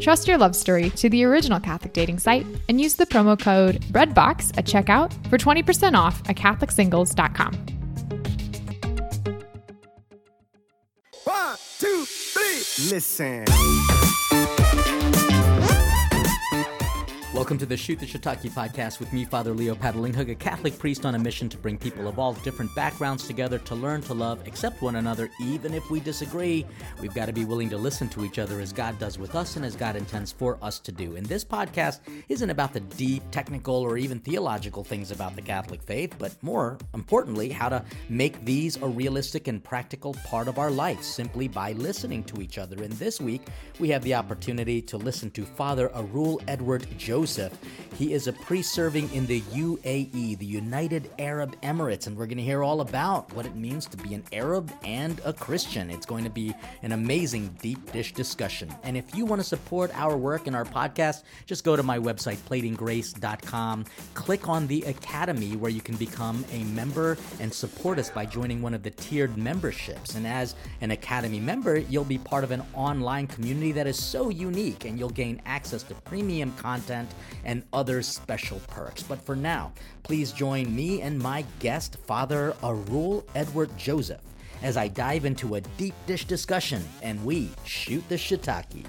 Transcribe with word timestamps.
Trust 0.00 0.28
your 0.28 0.38
love 0.38 0.54
story 0.54 0.90
to 0.90 1.08
the 1.08 1.24
original 1.24 1.58
Catholic 1.60 1.92
dating 1.92 2.18
site 2.18 2.46
and 2.68 2.80
use 2.80 2.94
the 2.94 3.06
promo 3.06 3.38
code 3.38 3.80
BREADBOX 3.92 4.56
at 4.58 4.66
checkout 4.66 5.12
for 5.28 5.38
20% 5.38 5.94
off 5.94 6.22
at 6.28 6.36
CatholicSingles.com. 6.36 7.54
One, 11.24 11.56
two, 11.78 12.04
three. 12.04 12.90
Listen. 12.94 13.44
Welcome 17.36 17.58
to 17.58 17.66
the 17.66 17.76
Shoot 17.76 17.98
the 17.98 18.06
Shiitake 18.06 18.50
podcast 18.52 18.98
with 18.98 19.12
me, 19.12 19.26
Father 19.26 19.52
Leo 19.52 19.74
Patalinghug, 19.74 20.30
a 20.30 20.34
Catholic 20.34 20.78
priest 20.78 21.04
on 21.04 21.16
a 21.16 21.18
mission 21.18 21.50
to 21.50 21.58
bring 21.58 21.76
people 21.76 22.08
of 22.08 22.18
all 22.18 22.32
different 22.32 22.74
backgrounds 22.74 23.26
together 23.26 23.58
to 23.58 23.74
learn 23.74 24.00
to 24.04 24.14
love, 24.14 24.46
accept 24.46 24.80
one 24.80 24.96
another, 24.96 25.28
even 25.38 25.74
if 25.74 25.90
we 25.90 26.00
disagree. 26.00 26.64
We've 26.98 27.12
got 27.12 27.26
to 27.26 27.34
be 27.34 27.44
willing 27.44 27.68
to 27.68 27.76
listen 27.76 28.08
to 28.08 28.24
each 28.24 28.38
other 28.38 28.58
as 28.60 28.72
God 28.72 28.98
does 28.98 29.18
with 29.18 29.34
us 29.34 29.56
and 29.56 29.66
as 29.66 29.76
God 29.76 29.96
intends 29.96 30.32
for 30.32 30.56
us 30.62 30.78
to 30.78 30.90
do. 30.90 31.16
And 31.16 31.26
this 31.26 31.44
podcast 31.44 32.00
isn't 32.30 32.48
about 32.48 32.72
the 32.72 32.80
deep, 32.80 33.22
technical, 33.30 33.74
or 33.74 33.98
even 33.98 34.18
theological 34.18 34.82
things 34.82 35.10
about 35.10 35.36
the 35.36 35.42
Catholic 35.42 35.82
faith, 35.82 36.14
but 36.18 36.42
more 36.42 36.78
importantly, 36.94 37.50
how 37.50 37.68
to 37.68 37.84
make 38.08 38.42
these 38.46 38.80
a 38.80 38.86
realistic 38.88 39.46
and 39.46 39.62
practical 39.62 40.14
part 40.24 40.48
of 40.48 40.58
our 40.58 40.70
life 40.70 41.02
simply 41.02 41.48
by 41.48 41.72
listening 41.72 42.24
to 42.24 42.40
each 42.40 42.56
other. 42.56 42.82
And 42.82 42.94
this 42.94 43.20
week, 43.20 43.42
we 43.78 43.90
have 43.90 44.02
the 44.04 44.14
opportunity 44.14 44.80
to 44.80 44.96
listen 44.96 45.30
to 45.32 45.44
Father 45.44 45.94
Arul 45.94 46.40
Edward 46.48 46.86
Joseph. 46.96 47.25
He 47.96 48.12
is 48.12 48.26
a 48.26 48.32
priest 48.32 48.74
serving 48.74 49.12
in 49.14 49.26
the 49.26 49.40
UAE, 49.40 50.38
the 50.38 50.44
United 50.44 51.10
Arab 51.18 51.58
Emirates, 51.62 52.06
and 52.06 52.16
we're 52.16 52.26
going 52.26 52.36
to 52.36 52.44
hear 52.44 52.62
all 52.62 52.82
about 52.82 53.32
what 53.32 53.46
it 53.46 53.56
means 53.56 53.86
to 53.86 53.96
be 53.96 54.12
an 54.12 54.22
Arab 54.32 54.70
and 54.84 55.20
a 55.24 55.32
Christian. 55.32 55.90
It's 55.90 56.04
going 56.04 56.24
to 56.24 56.30
be 56.30 56.54
an 56.82 56.92
amazing 56.92 57.56
deep 57.62 57.90
dish 57.92 58.12
discussion. 58.12 58.72
And 58.82 58.96
if 58.98 59.14
you 59.14 59.24
want 59.24 59.40
to 59.40 59.48
support 59.48 59.90
our 59.94 60.16
work 60.16 60.46
and 60.46 60.54
our 60.54 60.66
podcast, 60.66 61.22
just 61.46 61.64
go 61.64 61.74
to 61.74 61.82
my 61.82 61.98
website, 61.98 62.36
platingrace.com, 62.48 63.86
click 64.12 64.48
on 64.48 64.66
the 64.66 64.82
Academy 64.82 65.56
where 65.56 65.70
you 65.70 65.80
can 65.80 65.96
become 65.96 66.44
a 66.52 66.64
member 66.64 67.16
and 67.40 67.52
support 67.52 67.98
us 67.98 68.10
by 68.10 68.26
joining 68.26 68.60
one 68.60 68.74
of 68.74 68.82
the 68.82 68.90
tiered 68.90 69.38
memberships. 69.38 70.16
And 70.16 70.26
as 70.26 70.54
an 70.82 70.90
Academy 70.90 71.40
member, 71.40 71.78
you'll 71.78 72.04
be 72.04 72.18
part 72.18 72.44
of 72.44 72.50
an 72.50 72.62
online 72.74 73.26
community 73.26 73.72
that 73.72 73.86
is 73.86 73.98
so 73.98 74.28
unique 74.28 74.84
and 74.84 74.98
you'll 74.98 75.08
gain 75.08 75.40
access 75.46 75.82
to 75.84 75.94
premium 75.94 76.52
content 76.58 77.08
and 77.44 77.62
other 77.72 78.02
special 78.02 78.60
perks. 78.68 79.02
But 79.02 79.20
for 79.24 79.36
now, 79.36 79.72
please 80.02 80.32
join 80.32 80.74
me 80.74 81.02
and 81.02 81.18
my 81.18 81.44
guest, 81.58 81.96
Father 82.06 82.54
Arul 82.62 83.24
Edward 83.34 83.76
Joseph, 83.76 84.22
as 84.62 84.76
I 84.76 84.88
dive 84.88 85.24
into 85.24 85.54
a 85.54 85.60
deep 85.60 85.94
dish 86.06 86.24
discussion 86.24 86.84
and 87.02 87.24
we 87.24 87.50
shoot 87.64 88.06
the 88.08 88.16
shiitake. 88.16 88.84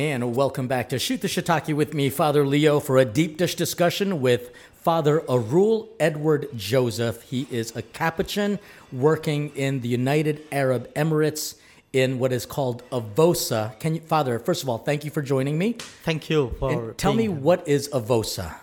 And 0.00 0.36
welcome 0.36 0.68
back 0.68 0.90
to 0.90 0.98
Shoot 1.00 1.22
the 1.22 1.26
Shiitake 1.26 1.74
with 1.74 1.92
me, 1.92 2.08
Father 2.08 2.46
Leo, 2.46 2.78
for 2.78 2.98
a 2.98 3.04
deep 3.04 3.36
dish 3.36 3.56
discussion 3.56 4.20
with 4.20 4.52
Father 4.80 5.20
Arul 5.28 5.88
Edward 6.00 6.48
Joseph. 6.56 7.22
He 7.22 7.46
is 7.50 7.74
a 7.76 7.82
Capuchin 7.82 8.58
working 8.92 9.50
in 9.56 9.80
the 9.80 9.88
United 9.88 10.42
Arab 10.52 10.92
Emirates 10.94 11.56
in 11.92 12.18
what 12.18 12.32
is 12.32 12.46
called 12.46 12.82
AVOSA. 12.90 13.78
Can 13.80 13.94
you, 13.96 14.00
Father, 14.00 14.38
first 14.38 14.62
of 14.62 14.68
all, 14.68 14.78
thank 14.78 15.04
you 15.04 15.10
for 15.10 15.22
joining 15.22 15.58
me. 15.58 15.72
Thank 16.04 16.30
you 16.30 16.54
for 16.58 16.70
And 16.90 16.98
tell 16.98 17.14
me 17.14 17.28
what 17.28 17.66
is 17.66 17.88
AVOSA? 17.88 18.54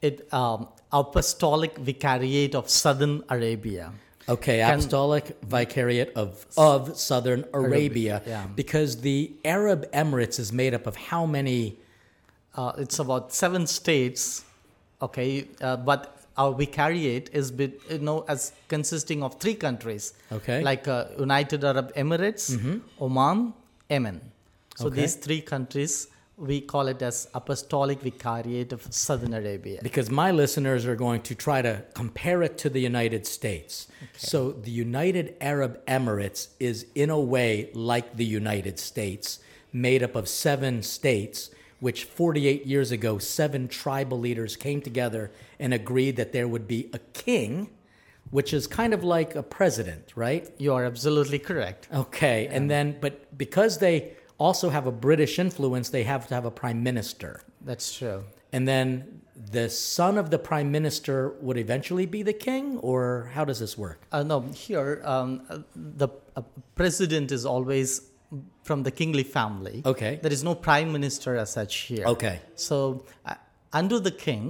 it 0.00 0.32
um, 0.34 0.66
apostolic 0.92 1.76
vicariate 1.78 2.56
of 2.56 2.68
southern 2.68 3.22
arabia 3.28 3.92
Okay, 4.28 4.60
Apostolic 4.62 5.36
Vicariate 5.42 6.12
of 6.14 6.46
of 6.56 6.96
Southern 6.96 7.44
Arabia, 7.52 8.22
yeah. 8.24 8.46
because 8.54 9.00
the 9.00 9.32
Arab 9.44 9.90
Emirates 9.90 10.38
is 10.38 10.52
made 10.52 10.74
up 10.74 10.86
of 10.86 10.94
how 10.94 11.26
many? 11.26 11.76
uh, 12.54 12.72
it's 12.78 12.98
about 12.98 13.32
seven 13.32 13.66
states 13.66 14.44
okay 15.06 15.46
uh, 15.60 15.76
but 15.76 16.00
our 16.42 16.52
vicariate 16.54 17.28
is 17.40 17.52
you 17.60 17.98
know 18.08 18.24
as 18.34 18.52
consisting 18.68 19.22
of 19.22 19.38
three 19.42 19.54
countries 19.66 20.04
Okay. 20.38 20.62
like 20.70 20.88
uh, 20.88 21.04
united 21.18 21.64
arab 21.72 21.92
emirates 22.04 22.44
oman 23.00 23.52
yemen 23.90 24.18
so 24.76 24.86
Okay. 24.86 24.96
these 25.02 25.14
three 25.26 25.42
countries 25.52 25.94
we 26.50 26.56
call 26.72 26.88
it 26.92 27.00
as 27.08 27.16
apostolic 27.40 27.98
vicariate 28.08 28.72
of 28.76 28.80
southern 28.90 29.34
arabia 29.40 29.78
Because 29.88 30.08
my 30.10 30.30
listeners 30.42 30.86
are 30.90 30.96
going 31.06 31.20
to 31.30 31.34
try 31.46 31.58
to 31.68 31.74
compare 32.00 32.42
it 32.46 32.54
to 32.62 32.68
the 32.76 32.80
United 32.92 33.26
States. 33.26 33.72
okay. 34.04 34.26
So 34.32 34.38
the 34.66 34.70
United 34.86 35.26
Arab 35.52 35.72
Emirates 35.98 36.40
is 36.58 36.86
in 37.04 37.10
a 37.10 37.20
way 37.34 37.50
like 37.92 38.06
the 38.22 38.24
United 38.40 38.76
States, 38.90 39.26
made 39.72 40.02
up 40.06 40.14
of 40.20 40.26
seven 40.28 40.82
states. 40.82 41.50
Which 41.86 42.04
48 42.04 42.64
years 42.64 42.92
ago, 42.92 43.18
seven 43.18 43.66
tribal 43.66 44.18
leaders 44.26 44.54
came 44.54 44.80
together 44.80 45.32
and 45.58 45.74
agreed 45.74 46.14
that 46.20 46.30
there 46.32 46.46
would 46.46 46.66
be 46.68 46.80
a 46.92 47.00
king, 47.12 47.70
which 48.30 48.54
is 48.54 48.68
kind 48.68 48.94
of 48.94 49.02
like 49.02 49.34
a 49.34 49.42
president, 49.42 50.04
right? 50.14 50.48
you 50.58 50.72
are 50.72 50.84
absolutely 50.84 51.40
correct 51.40 51.88
Okay, 51.92 52.46
and 52.54 52.70
then, 52.70 52.96
but 53.00 53.14
because 53.36 53.78
they 53.78 54.12
also 54.38 54.70
have 54.70 54.86
a 54.86 54.92
British 55.08 55.40
influence, 55.40 55.88
they 55.88 56.04
have 56.04 56.28
to 56.28 56.34
have 56.34 56.44
a 56.44 56.54
prime 56.62 56.80
minister. 56.90 57.32
that's 57.70 57.88
true 57.98 58.22
And 58.52 58.68
then 58.68 58.88
the 59.50 59.68
son 59.68 60.18
of 60.22 60.26
the 60.30 60.38
prime 60.38 60.70
minister 60.78 61.16
would 61.40 61.58
eventually 61.66 62.06
be 62.06 62.22
the 62.22 62.36
king, 62.48 62.78
or 62.78 63.30
how 63.34 63.44
does 63.44 63.58
this 63.64 63.74
work? 63.76 63.98
Uh, 64.12 64.22
no, 64.22 64.38
here 64.68 64.90
um, 65.04 65.28
uh, 65.50 65.58
the 65.74 66.08
uh, 66.36 66.42
president 66.76 67.32
is 67.32 67.44
always 67.54 67.88
from 68.72 68.82
the 68.88 68.90
kingly 69.00 69.22
family. 69.38 69.76
Okay. 69.92 70.12
There 70.24 70.32
is 70.38 70.42
no 70.50 70.54
prime 70.68 70.90
minister 70.96 71.30
as 71.42 71.48
such 71.58 71.74
here. 71.92 72.04
Okay. 72.14 72.36
So 72.68 72.76
uh, 73.26 73.34
under 73.80 73.98
the 74.08 74.10
king, 74.26 74.44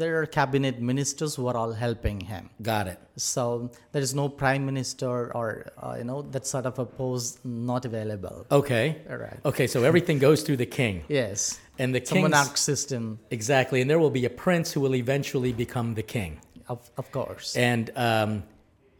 there 0.00 0.12
are 0.20 0.26
cabinet 0.40 0.76
ministers 0.92 1.32
who 1.36 1.44
are 1.50 1.56
all 1.62 1.72
helping 1.86 2.18
him. 2.32 2.44
Got 2.72 2.86
it. 2.92 2.98
So 3.16 3.70
there 3.92 4.02
is 4.08 4.12
no 4.22 4.26
prime 4.42 4.64
minister 4.70 5.12
or 5.38 5.48
uh, 5.82 5.94
you 6.00 6.04
know 6.10 6.20
that 6.34 6.44
sort 6.54 6.66
of 6.70 6.74
a 6.78 6.86
post 7.02 7.28
not 7.44 7.82
available. 7.90 8.38
Okay. 8.60 8.86
All 9.10 9.20
right. 9.26 9.38
Okay, 9.50 9.66
so 9.74 9.78
everything 9.90 10.18
goes 10.28 10.38
through 10.44 10.58
the 10.64 10.70
king. 10.80 10.94
Yes. 11.20 11.38
And 11.78 11.88
the 11.94 12.00
king's- 12.10 12.22
monarch 12.28 12.56
system, 12.70 13.02
Exactly, 13.38 13.78
and 13.82 13.88
there 13.90 13.98
will 14.04 14.16
be 14.20 14.24
a 14.32 14.34
prince 14.46 14.66
who 14.74 14.80
will 14.84 14.96
eventually 15.04 15.52
become 15.64 15.88
the 16.00 16.06
king. 16.16 16.32
of, 16.74 16.80
of 17.00 17.06
course. 17.18 17.48
And 17.72 17.84
um, 18.08 18.30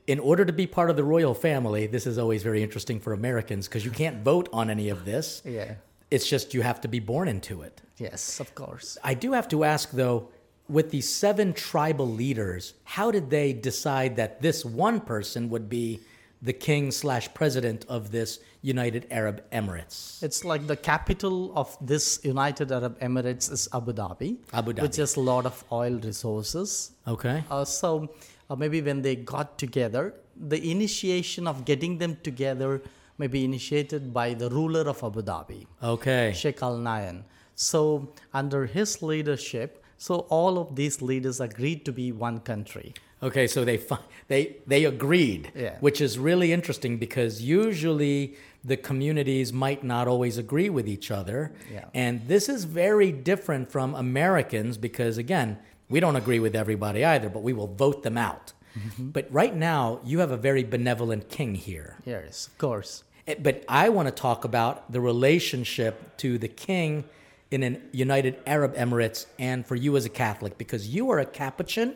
in 0.07 0.19
order 0.21 0.45
to 0.45 0.53
be 0.53 0.67
part 0.67 0.91
of 0.91 0.97
the 0.97 1.05
royal 1.05 1.35
family, 1.35 1.87
this 1.87 2.07
is 2.07 2.19
always 2.19 2.43
very 2.43 2.63
interesting 2.63 3.01
for 3.01 3.13
Americans 3.13 3.67
because 3.67 3.85
you 3.85 3.91
can't 3.91 4.23
vote 4.23 4.49
on 4.53 4.71
any 4.71 4.89
of 4.89 5.05
this. 5.05 5.43
Yeah. 5.45 5.75
It's 6.11 6.29
just 6.29 6.55
you 6.55 6.63
have 6.63 6.81
to 6.83 6.89
be 6.89 7.01
born 7.01 7.27
into 7.27 7.63
it. 7.63 7.83
Yes, 7.99 8.39
of 8.39 8.55
course. 8.55 8.97
I 9.03 9.15
do 9.15 9.33
have 9.33 9.49
to 9.49 9.65
ask 9.65 9.91
though, 9.91 10.29
with 10.69 10.91
these 10.91 11.09
seven 11.13 11.53
tribal 11.53 12.09
leaders, 12.09 12.75
how 12.85 13.11
did 13.11 13.31
they 13.31 13.53
decide 13.53 14.17
that 14.17 14.43
this 14.43 14.65
one 14.65 15.01
person 15.01 15.49
would 15.51 15.69
be 15.69 16.01
the 16.43 16.53
king 16.53 16.91
slash 16.91 17.33
president 17.35 17.85
of 17.89 18.11
this 18.13 18.39
United 18.63 19.07
Arab 19.11 19.43
Emirates? 19.51 20.23
It's 20.23 20.45
like 20.45 20.67
the 20.67 20.77
capital 20.77 21.53
of 21.57 21.77
this 21.81 22.21
United 22.25 22.71
Arab 22.71 22.99
Emirates 23.01 23.51
is 23.51 23.69
Abu 23.73 23.93
Dhabi, 23.93 24.37
Abu 24.53 24.73
Dhabi. 24.73 24.83
which 24.83 24.97
has 24.97 25.17
a 25.17 25.21
lot 25.21 25.47
of 25.47 25.65
oil 25.73 25.99
resources. 25.99 26.93
Okay. 27.09 27.43
Uh, 27.51 27.65
so 27.65 28.09
uh, 28.51 28.57
maybe 28.57 28.81
when 28.83 29.03
they 29.03 29.17
got 29.17 29.59
together, 29.59 30.15
the 30.37 30.71
initiation 30.71 31.47
of 31.47 31.65
getting 31.65 31.99
them 31.99 32.17
together 32.23 32.83
may 33.19 33.27
be 33.27 33.45
initiated 33.45 34.13
by 34.13 34.35
the 34.35 34.49
ruler 34.51 34.83
of 34.89 35.03
Abu 35.03 35.23
Dhabi, 35.23 35.67
Okay. 35.83 36.33
Sheikh 36.37 36.63
Al 36.63 36.79
Nahyan. 36.79 37.23
So 37.55 38.13
under 38.35 38.67
his 38.67 39.03
leadership, 39.03 39.83
so 39.97 40.27
all 40.29 40.59
of 40.59 40.77
these 40.77 41.01
leaders 41.01 41.41
agreed 41.41 41.85
to 41.87 41.93
be 41.93 42.13
one 42.13 42.41
country. 42.41 42.93
Okay, 43.23 43.47
so 43.47 43.65
they 43.65 43.81
they 44.29 44.57
they 44.67 44.85
agreed, 44.85 45.51
Yeah. 45.57 45.77
which 45.81 46.03
is 46.03 46.19
really 46.19 46.53
interesting 46.53 46.99
because 46.99 47.41
usually 47.43 48.37
the 48.63 48.77
communities 48.77 49.55
might 49.55 49.83
not 49.83 50.07
always 50.07 50.37
agree 50.37 50.69
with 50.69 50.87
each 50.87 51.11
other. 51.11 51.53
Yeah. 51.73 51.87
And 51.95 52.29
this 52.29 52.51
is 52.51 52.65
very 52.65 53.11
different 53.13 53.71
from 53.73 53.95
Americans 53.95 54.77
because 54.77 55.17
again, 55.17 55.57
we 55.89 56.01
don't 56.01 56.17
agree 56.17 56.41
with 56.41 56.55
everybody 56.57 57.05
either, 57.05 57.29
but 57.29 57.43
we 57.43 57.53
will 57.53 57.69
vote 57.69 58.03
them 58.03 58.19
out. 58.19 58.53
But 58.99 59.27
right 59.33 59.57
now, 59.57 60.01
you 60.05 60.19
have 60.19 60.31
a 60.31 60.37
very 60.37 60.63
benevolent 60.63 61.31
king 61.31 61.55
here. 61.55 61.97
Yes, 62.05 62.49
of 62.49 62.59
course. 62.59 63.05
Eh, 63.27 63.35
But 63.43 63.65
I 63.69 63.89
want 63.89 64.07
to 64.09 64.13
talk 64.13 64.45
about 64.45 64.93
the 64.93 65.01
relationship 65.01 65.95
to 66.19 66.37
the 66.37 66.49
king 66.49 67.05
in 67.51 67.63
an 67.63 67.81
United 67.93 68.35
Arab 68.47 68.75
Emirates 68.75 69.25
and 69.39 69.65
for 69.67 69.77
you 69.77 69.97
as 69.97 70.05
a 70.05 70.11
Catholic, 70.11 70.59
because 70.59 70.89
you 70.95 71.11
are 71.11 71.19
a 71.19 71.25
Capuchin, 71.25 71.95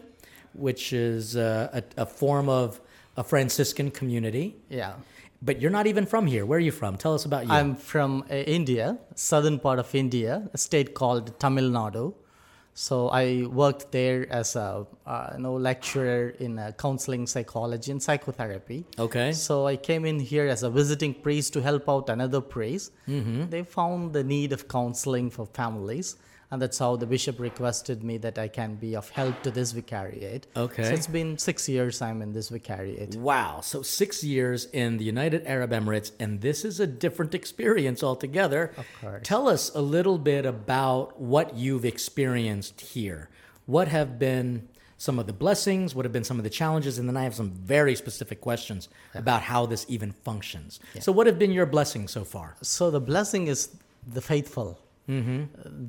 which 0.54 0.92
is 0.94 1.36
uh, 1.36 1.68
a, 1.96 2.02
a 2.04 2.06
form 2.06 2.48
of 2.48 2.80
a 3.16 3.24
Franciscan 3.24 3.90
community. 3.90 4.56
Yeah. 4.70 4.94
But 5.42 5.60
you're 5.60 5.70
not 5.78 5.86
even 5.86 6.06
from 6.06 6.26
here. 6.26 6.46
Where 6.46 6.56
are 6.56 6.60
you 6.70 6.72
from? 6.72 6.96
Tell 6.96 7.14
us 7.14 7.24
about 7.26 7.46
you. 7.46 7.52
I'm 7.52 7.74
from 7.76 8.24
uh, 8.30 8.34
India, 8.34 8.98
southern 9.14 9.58
part 9.58 9.78
of 9.78 9.94
India, 9.94 10.48
a 10.54 10.58
state 10.58 10.94
called 10.94 11.38
Tamil 11.38 11.68
Nadu. 11.70 12.14
So 12.80 13.10
I 13.10 13.44
worked 13.44 13.92
there 13.92 14.26
as 14.32 14.56
a 14.56 14.86
uh, 15.06 15.32
you 15.34 15.42
know 15.42 15.52
lecturer 15.52 16.30
in 16.40 16.58
uh, 16.58 16.72
counseling 16.78 17.26
psychology 17.26 17.92
and 17.92 18.02
psychotherapy. 18.02 18.86
Okay. 18.98 19.32
So 19.32 19.66
I 19.66 19.76
came 19.76 20.06
in 20.06 20.18
here 20.18 20.46
as 20.48 20.62
a 20.62 20.70
visiting 20.70 21.12
priest 21.12 21.52
to 21.52 21.60
help 21.60 21.90
out 21.90 22.08
another 22.08 22.40
priest. 22.40 22.92
Mm-hmm. 23.06 23.50
They 23.50 23.64
found 23.64 24.14
the 24.14 24.24
need 24.24 24.54
of 24.54 24.66
counseling 24.66 25.28
for 25.28 25.44
families, 25.44 26.16
and 26.50 26.60
that's 26.60 26.78
how 26.78 26.96
the 26.96 27.06
bishop 27.06 27.38
requested 27.38 28.02
me 28.02 28.18
that 28.18 28.38
I 28.38 28.48
can 28.48 28.74
be 28.74 28.96
of 28.96 29.08
help 29.10 29.42
to 29.44 29.50
this 29.50 29.70
vicariate. 29.72 30.48
Okay. 30.56 30.84
So 30.84 30.90
it's 30.90 31.06
been 31.06 31.38
six 31.38 31.68
years 31.68 32.02
I'm 32.02 32.22
in 32.22 32.32
this 32.32 32.48
vicariate. 32.48 33.14
Wow. 33.14 33.60
So 33.60 33.82
six 33.82 34.24
years 34.24 34.66
in 34.72 34.96
the 34.96 35.04
United 35.04 35.46
Arab 35.46 35.70
Emirates, 35.70 36.10
and 36.18 36.40
this 36.40 36.64
is 36.64 36.80
a 36.80 36.86
different 36.86 37.34
experience 37.34 38.02
altogether. 38.02 38.72
Of 38.76 38.86
course. 39.00 39.20
Tell 39.22 39.48
us 39.48 39.70
a 39.74 39.80
little 39.80 40.18
bit 40.18 40.44
about 40.44 41.20
what 41.20 41.54
you've 41.54 41.84
experienced 41.84 42.80
here. 42.80 43.28
What 43.66 43.86
have 43.86 44.18
been 44.18 44.68
some 44.98 45.20
of 45.20 45.26
the 45.26 45.32
blessings? 45.32 45.94
What 45.94 46.04
have 46.04 46.12
been 46.12 46.24
some 46.24 46.38
of 46.38 46.44
the 46.44 46.50
challenges? 46.50 46.98
And 46.98 47.08
then 47.08 47.16
I 47.16 47.22
have 47.22 47.34
some 47.36 47.52
very 47.52 47.94
specific 47.94 48.40
questions 48.40 48.88
about 49.14 49.42
how 49.42 49.66
this 49.66 49.86
even 49.88 50.10
functions. 50.10 50.80
So, 50.98 51.12
what 51.12 51.28
have 51.28 51.38
been 51.38 51.52
your 51.52 51.66
blessings 51.66 52.10
so 52.10 52.24
far? 52.24 52.56
So 52.60 52.90
the 52.90 53.00
blessing 53.00 53.46
is 53.46 53.76
the 54.06 54.20
faithful. 54.20 54.80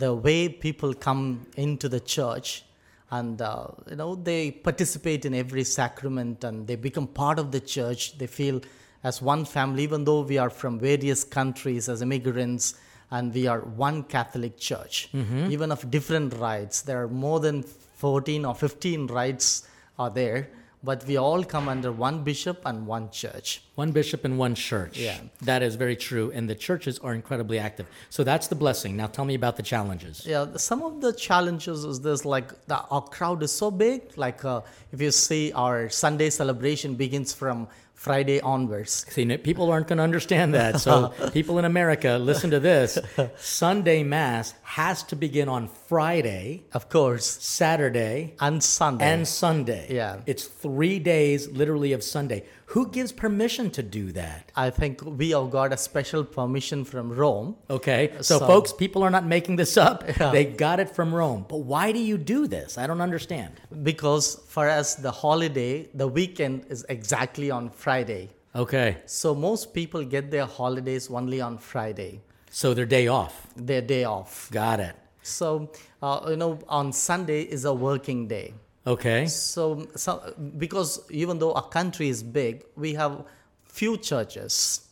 The 0.03 0.13
way 0.13 0.49
people 0.49 0.93
come 0.93 1.47
into 1.55 1.87
the 1.89 1.99
church 1.99 2.63
and 3.11 3.41
uh, 3.41 3.67
you 3.89 3.97
know 3.97 4.15
they 4.15 4.51
participate 4.51 5.25
in 5.25 5.33
every 5.33 5.63
sacrament 5.63 6.43
and 6.43 6.65
they 6.67 6.75
become 6.75 7.07
part 7.07 7.37
of 7.39 7.51
the 7.51 7.59
church. 7.59 8.17
They 8.17 8.27
feel 8.27 8.61
as 9.03 9.21
one 9.21 9.45
family, 9.45 9.83
even 9.83 10.05
though 10.05 10.21
we 10.21 10.37
are 10.37 10.49
from 10.49 10.79
various 10.79 11.23
countries 11.23 11.89
as 11.89 12.01
immigrants 12.01 12.75
and 13.09 13.33
we 13.33 13.47
are 13.47 13.59
one 13.59 14.03
Catholic 14.03 14.57
church, 14.57 15.09
even 15.51 15.71
of 15.71 15.89
different 15.91 16.33
rites. 16.35 16.81
There 16.81 17.01
are 17.03 17.07
more 17.09 17.39
than 17.41 17.63
14 17.63 18.45
or 18.45 18.55
15 18.55 19.07
rites 19.07 19.67
are 19.99 20.09
there, 20.09 20.49
but 20.83 21.05
we 21.05 21.17
all 21.17 21.43
come 21.43 21.69
under 21.69 21.91
one 21.91 22.23
bishop 22.23 22.61
and 22.65 22.87
one 22.87 23.09
church. 23.11 23.61
One 23.75 23.91
bishop 23.91 24.25
and 24.25 24.37
one 24.37 24.55
church. 24.55 24.97
Yeah. 24.97 25.19
That 25.41 25.61
is 25.61 25.75
very 25.75 25.95
true. 25.95 26.31
And 26.33 26.49
the 26.49 26.55
churches 26.55 26.99
are 26.99 27.13
incredibly 27.13 27.59
active. 27.59 27.85
So, 28.09 28.23
that's 28.23 28.47
the 28.47 28.55
blessing. 28.55 28.97
Now, 28.97 29.07
tell 29.07 29.25
me 29.25 29.35
about 29.35 29.57
the 29.57 29.63
challenges. 29.63 30.25
Yeah, 30.25 30.45
some 30.57 30.81
of 30.81 31.01
the 31.01 31.13
challenges 31.13 31.83
is 31.85 32.01
this 32.01 32.25
like 32.25 32.49
the, 32.67 32.79
our 32.89 33.01
crowd 33.01 33.43
is 33.43 33.51
so 33.51 33.69
big. 33.71 34.17
Like 34.17 34.43
uh, 34.43 34.61
if 34.91 35.01
you 35.01 35.11
see 35.11 35.51
our 35.53 35.89
Sunday 35.89 36.29
celebration 36.29 36.95
begins 36.95 37.33
from 37.33 37.67
Friday 38.01 38.41
onwards. 38.41 39.05
See, 39.09 39.37
people 39.37 39.71
aren't 39.71 39.87
going 39.87 39.97
to 39.97 40.03
understand 40.03 40.55
that. 40.55 40.81
So, 40.81 41.13
people 41.33 41.59
in 41.59 41.65
America, 41.65 42.17
listen 42.19 42.49
to 42.49 42.59
this. 42.59 42.97
Sunday 43.37 44.01
Mass 44.01 44.55
has 44.63 45.03
to 45.03 45.15
begin 45.15 45.47
on 45.47 45.67
Friday, 45.95 46.63
Of 46.71 46.87
course, 46.87 47.25
Saturday, 47.43 48.33
and 48.39 48.63
Sunday. 48.63 49.05
and 49.13 49.27
Sunday. 49.27 49.87
Yeah. 49.89 50.21
It's 50.25 50.45
three 50.45 50.99
days 50.99 51.49
literally 51.49 51.91
of 51.91 52.01
Sunday. 52.01 52.45
Who 52.67 52.87
gives 52.97 53.11
permission 53.11 53.65
to 53.71 53.83
do 53.83 54.13
that? 54.13 54.53
I 54.55 54.69
think 54.69 55.01
we 55.03 55.31
have 55.31 55.51
got 55.51 55.73
a 55.73 55.77
special 55.89 56.23
permission 56.23 56.85
from 56.85 57.11
Rome. 57.11 57.57
Okay. 57.69 58.03
So, 58.21 58.39
So- 58.39 58.47
folks, 58.47 58.71
people 58.71 59.03
are 59.03 59.09
not 59.17 59.25
making 59.35 59.57
this 59.57 59.75
up. 59.75 59.97
Yeah. 60.21 60.31
They 60.31 60.45
got 60.45 60.79
it 60.79 60.89
from 60.97 61.13
Rome. 61.13 61.41
But 61.53 61.59
why 61.73 61.91
do 61.91 61.99
you 61.99 62.17
do 62.17 62.39
this? 62.47 62.77
I 62.77 62.87
don't 62.87 63.01
understand. 63.09 63.51
Because 63.83 64.25
for 64.47 64.65
us, 64.79 64.95
the 64.95 65.11
holiday, 65.11 65.73
the 65.93 66.07
weekend 66.07 66.55
is 66.69 66.85
exactly 66.87 67.51
on 67.51 67.63
Friday. 67.69 68.23
Okay. 68.55 68.89
So 69.19 69.35
most 69.35 69.73
people 69.73 70.01
get 70.15 70.31
their 70.31 70.45
holidays 70.59 71.09
only 71.11 71.41
on 71.41 71.57
Friday, 71.57 72.13
So, 72.49 72.73
their 72.73 72.85
day 72.97 73.07
off. 73.19 73.35
their 73.69 73.81
day 73.95 74.03
off. 74.05 74.33
Got 74.51 74.79
it. 74.89 74.95
So, 75.21 75.71
uh, 76.01 76.27
you 76.29 76.35
know, 76.35 76.59
on 76.67 76.91
Sunday 76.91 77.43
is 77.43 77.65
a 77.65 77.73
working 77.73 78.27
day. 78.27 78.53
Okay. 78.85 79.27
So, 79.27 79.87
so 79.95 80.33
because 80.57 81.01
even 81.09 81.39
though 81.39 81.53
our 81.53 81.67
country 81.67 82.09
is 82.09 82.23
big, 82.23 82.65
we 82.75 82.93
have 82.93 83.23
few 83.63 83.97
churches. 83.97 84.87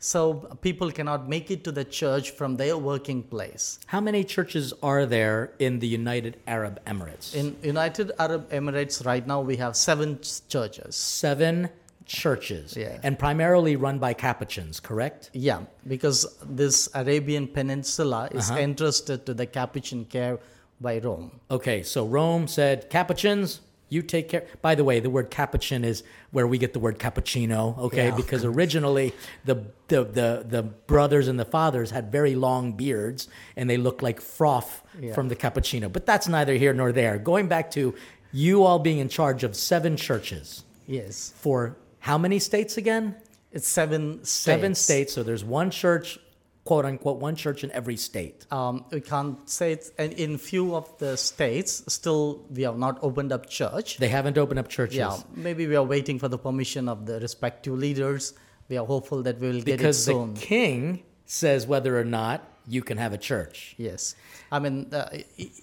So 0.00 0.34
people 0.62 0.90
cannot 0.92 1.28
make 1.28 1.50
it 1.50 1.64
to 1.64 1.72
the 1.72 1.84
church 1.84 2.30
from 2.30 2.56
their 2.56 2.78
working 2.78 3.22
place. 3.22 3.80
How 3.86 4.00
many 4.00 4.22
churches 4.22 4.72
are 4.82 5.06
there 5.06 5.52
in 5.58 5.80
the 5.80 5.88
United 5.88 6.38
Arab 6.46 6.80
Emirates? 6.86 7.34
In 7.34 7.56
United 7.62 8.12
Arab 8.18 8.48
Emirates 8.50 9.04
right 9.04 9.26
now 9.26 9.40
we 9.40 9.56
have 9.56 9.76
seven 9.76 10.20
churches. 10.48 10.94
seven 10.94 11.68
churches 12.08 12.76
Yeah. 12.76 12.98
and 13.02 13.18
primarily 13.18 13.76
run 13.76 13.98
by 13.98 14.14
Capuchins, 14.14 14.80
correct? 14.80 15.30
Yeah, 15.32 15.60
because 15.86 16.26
this 16.44 16.88
Arabian 16.94 17.46
Peninsula 17.46 18.28
is 18.32 18.50
uh-huh. 18.50 18.60
entrusted 18.60 19.26
to 19.26 19.34
the 19.34 19.46
Capuchin 19.46 20.06
care 20.06 20.38
by 20.80 20.98
Rome. 20.98 21.40
Okay, 21.50 21.82
so 21.82 22.06
Rome 22.06 22.48
said, 22.48 22.90
Capuchins, 22.90 23.60
you 23.90 24.02
take 24.02 24.28
care. 24.28 24.46
By 24.60 24.74
the 24.74 24.84
way, 24.84 25.00
the 25.00 25.10
word 25.10 25.30
Capuchin 25.30 25.84
is 25.84 26.02
where 26.30 26.46
we 26.46 26.58
get 26.58 26.72
the 26.74 26.78
word 26.78 26.98
cappuccino, 26.98 27.78
okay? 27.78 28.08
Yeah. 28.08 28.16
Because 28.16 28.44
originally 28.44 29.14
the, 29.46 29.64
the, 29.88 30.04
the, 30.04 30.44
the 30.46 30.62
brothers 30.62 31.26
and 31.26 31.40
the 31.40 31.46
fathers 31.46 31.90
had 31.90 32.12
very 32.12 32.34
long 32.34 32.72
beards 32.72 33.28
and 33.56 33.68
they 33.68 33.78
looked 33.78 34.02
like 34.02 34.20
froth 34.20 34.82
Yeah. 35.00 35.14
from 35.14 35.28
the 35.28 35.36
cappuccino. 35.36 35.90
But 35.90 36.04
that's 36.04 36.28
neither 36.28 36.54
here 36.54 36.74
nor 36.74 36.92
there. 36.92 37.18
Going 37.18 37.48
back 37.48 37.70
to 37.72 37.94
you 38.30 38.62
all 38.62 38.78
being 38.78 38.98
in 38.98 39.08
charge 39.08 39.42
of 39.42 39.56
seven 39.56 39.96
churches 39.96 40.64
Yes, 40.86 41.32
for 41.36 41.76
how 42.00 42.18
many 42.18 42.38
states 42.38 42.76
again? 42.76 43.16
it's 43.50 43.66
seven 43.66 44.18
states. 44.18 44.30
Seven 44.30 44.74
states. 44.74 45.12
So 45.14 45.22
there's 45.22 45.44
one 45.44 45.70
church, 45.70 46.18
quote 46.64 46.84
unquote, 46.84 47.18
one 47.18 47.34
church 47.34 47.64
in 47.64 47.70
every 47.72 47.96
state. 47.96 48.44
um, 48.50 48.84
we 48.90 49.00
can't 49.00 49.48
say 49.48 49.72
it. 49.72 49.90
And 49.96 50.12
in 50.12 50.36
few 50.38 50.74
of 50.76 50.86
the 50.98 51.16
states, 51.16 51.82
still 51.88 52.44
we 52.50 52.62
have 52.62 52.76
not 52.78 52.98
opened 53.02 53.32
up 53.32 53.48
church. 53.48 53.96
They 53.96 54.08
haven't 54.08 54.36
opened 54.36 54.58
up 54.60 54.68
churches. 54.68 54.98
Yeah, 54.98 55.16
maybe 55.34 55.66
we 55.66 55.76
are 55.76 55.82
waiting 55.84 56.18
for 56.18 56.28
the 56.28 56.38
permission 56.38 56.88
of 56.88 57.06
the 57.06 57.20
respective 57.20 57.72
leaders. 57.72 58.34
We 58.68 58.76
are 58.76 58.84
hopeful 58.84 59.22
that 59.22 59.38
we 59.38 59.48
will 59.48 59.62
get 59.62 59.78
because 59.78 60.06
it 60.08 60.12
the 60.12 60.40
king 60.40 61.02
says 61.24 61.66
whether 61.66 61.98
or 61.98 62.04
not 62.04 62.44
you 62.66 62.82
can 62.82 62.98
have 62.98 63.14
a 63.14 63.18
church. 63.18 63.74
Yes, 63.78 64.14
I 64.52 64.58
mean 64.58 64.92
uh, 64.92 65.08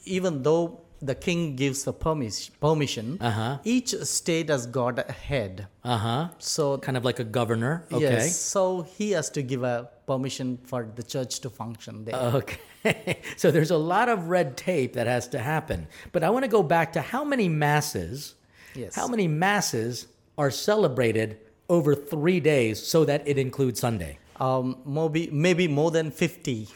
even 0.06 0.42
though 0.42 0.82
the 1.06 1.16
king 1.16 1.56
gives 1.56 1.84
the 1.84 1.94
permis- 1.94 2.50
permission, 2.60 3.18
Uh-huh. 3.22 3.58
each 3.64 3.90
state 4.04 4.50
has 4.50 4.66
got 4.68 5.00
a 5.00 5.12
head. 5.12 5.68
Uh 5.84 5.98
huh. 5.98 6.28
So 6.40 6.78
Kind 6.78 6.98
of 6.98 7.06
like 7.06 7.20
a 7.20 7.24
governor. 7.24 7.84
Okay. 7.92 8.02
yes, 8.02 8.40
so 8.40 8.82
he 8.98 9.12
has 9.12 9.30
to 9.32 9.42
give 9.42 9.64
a 9.64 9.90
permission 10.08 10.58
for 10.66 10.88
the 10.96 11.04
church 11.04 11.40
to 11.42 11.50
function 11.50 12.06
there. 12.06 12.16
Okay. 12.16 13.20
so 13.38 13.52
there's 13.52 13.72
a 13.72 13.78
lot 13.78 14.10
of 14.10 14.30
red 14.30 14.56
tape 14.58 14.94
that 14.94 15.08
has 15.08 15.28
to 15.30 15.40
happen. 15.40 15.88
But 16.12 16.24
I 16.24 16.30
want 16.30 16.44
to 16.46 16.52
go 16.52 16.64
back 16.64 16.94
to 16.94 17.02
how 17.02 17.24
many 17.24 17.50
masses, 17.50 18.36
Yes. 18.76 18.96
how 18.96 19.08
many 19.08 19.28
masses 19.28 20.08
are 20.38 20.52
celebrated 20.52 21.38
over 21.70 21.96
three 21.96 22.40
days 22.40 22.86
so 22.86 23.06
that 23.06 23.28
it 23.28 23.38
includes 23.38 23.80
Sunday? 23.80 24.18
um, 24.38 24.76
maybe 24.86 25.30
maybe 25.32 25.66
more 25.66 25.92
than 25.92 26.12
50, 26.12 26.68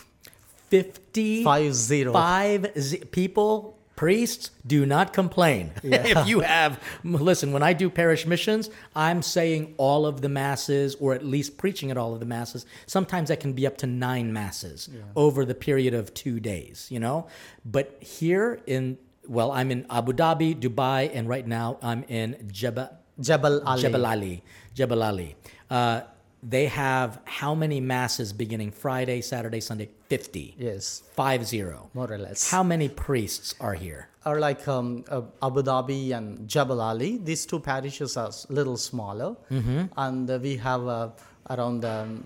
50 0.70 1.44
five 1.44 1.74
zero. 1.76 2.14
five 2.14 2.72
z- 2.78 3.04
people 3.12 3.78
priests 4.00 4.52
do 4.66 4.86
not 4.86 5.12
complain 5.12 5.74
if 5.84 6.26
you 6.26 6.40
have 6.40 6.82
listen 7.04 7.52
when 7.52 7.62
i 7.62 7.74
do 7.74 7.90
parish 7.90 8.26
missions 8.26 8.70
i'm 8.96 9.22
saying 9.22 9.74
all 9.76 10.06
of 10.06 10.22
the 10.22 10.30
masses 10.30 10.96
or 11.02 11.14
at 11.14 11.26
least 11.26 11.58
preaching 11.58 11.92
at 11.92 11.98
all 11.98 12.14
of 12.14 12.22
the 12.22 12.26
masses 12.26 12.66
sometimes 12.86 13.28
that 13.28 13.42
can 13.42 13.52
be 13.52 13.68
up 13.68 13.76
to 13.78 13.86
nine 13.86 14.32
masses 14.32 14.90
over 15.18 15.44
the 15.44 15.54
period 15.54 15.94
of 15.94 16.14
two 16.14 16.40
days 16.40 16.88
you 16.90 16.98
know 16.98 17.28
but 17.66 18.02
here 18.02 18.62
in 18.66 18.98
well 19.28 19.52
i'm 19.52 19.70
in 19.70 19.86
abu 19.90 20.14
dhabi 20.14 20.58
dubai 20.58 21.12
and 21.14 21.28
right 21.28 21.46
now 21.46 21.78
i'm 21.82 22.06
in 22.08 22.38
jebel 22.50 22.90
Jebel 23.20 23.62
Ali. 23.68 23.82
Jebel 23.82 24.06
Ali. 24.06 24.44
Jebel 24.74 25.04
Ali. 25.04 25.36
Uh, 25.70 26.02
they 26.42 26.66
have 26.68 27.20
how 27.26 27.54
many 27.54 27.80
masses 27.82 28.32
beginning 28.34 28.72
Friday, 28.72 29.22
Saturday, 29.22 29.60
Sunday? 29.60 29.90
50. 30.10 30.56
Yes, 30.58 31.04
Five 31.16 31.46
zero. 31.46 31.90
more 31.94 32.12
or 32.12 32.18
less. 32.18 32.50
How 32.50 32.64
many 32.64 32.90
priests 32.90 33.56
are 33.60 33.74
here? 33.76 34.08
are 34.26 34.38
like 34.40 34.68
um, 34.68 35.04
uh, 35.10 35.22
Abu 35.42 35.64
Dhabi 35.64 36.12
and 36.12 36.48
Jebel 36.48 36.82
Ali. 36.82 37.18
These 37.18 37.46
two 37.46 37.60
parishes 37.60 38.18
are 38.18 38.30
a 38.30 38.54
little 38.54 38.78
smaller, 38.78 39.36
Mm-hmm. 39.50 39.86
and 39.98 40.30
uh, 40.30 40.38
we 40.42 40.58
have 40.58 40.86
uh, 40.88 41.10
around 41.50 41.84
um, 41.86 42.26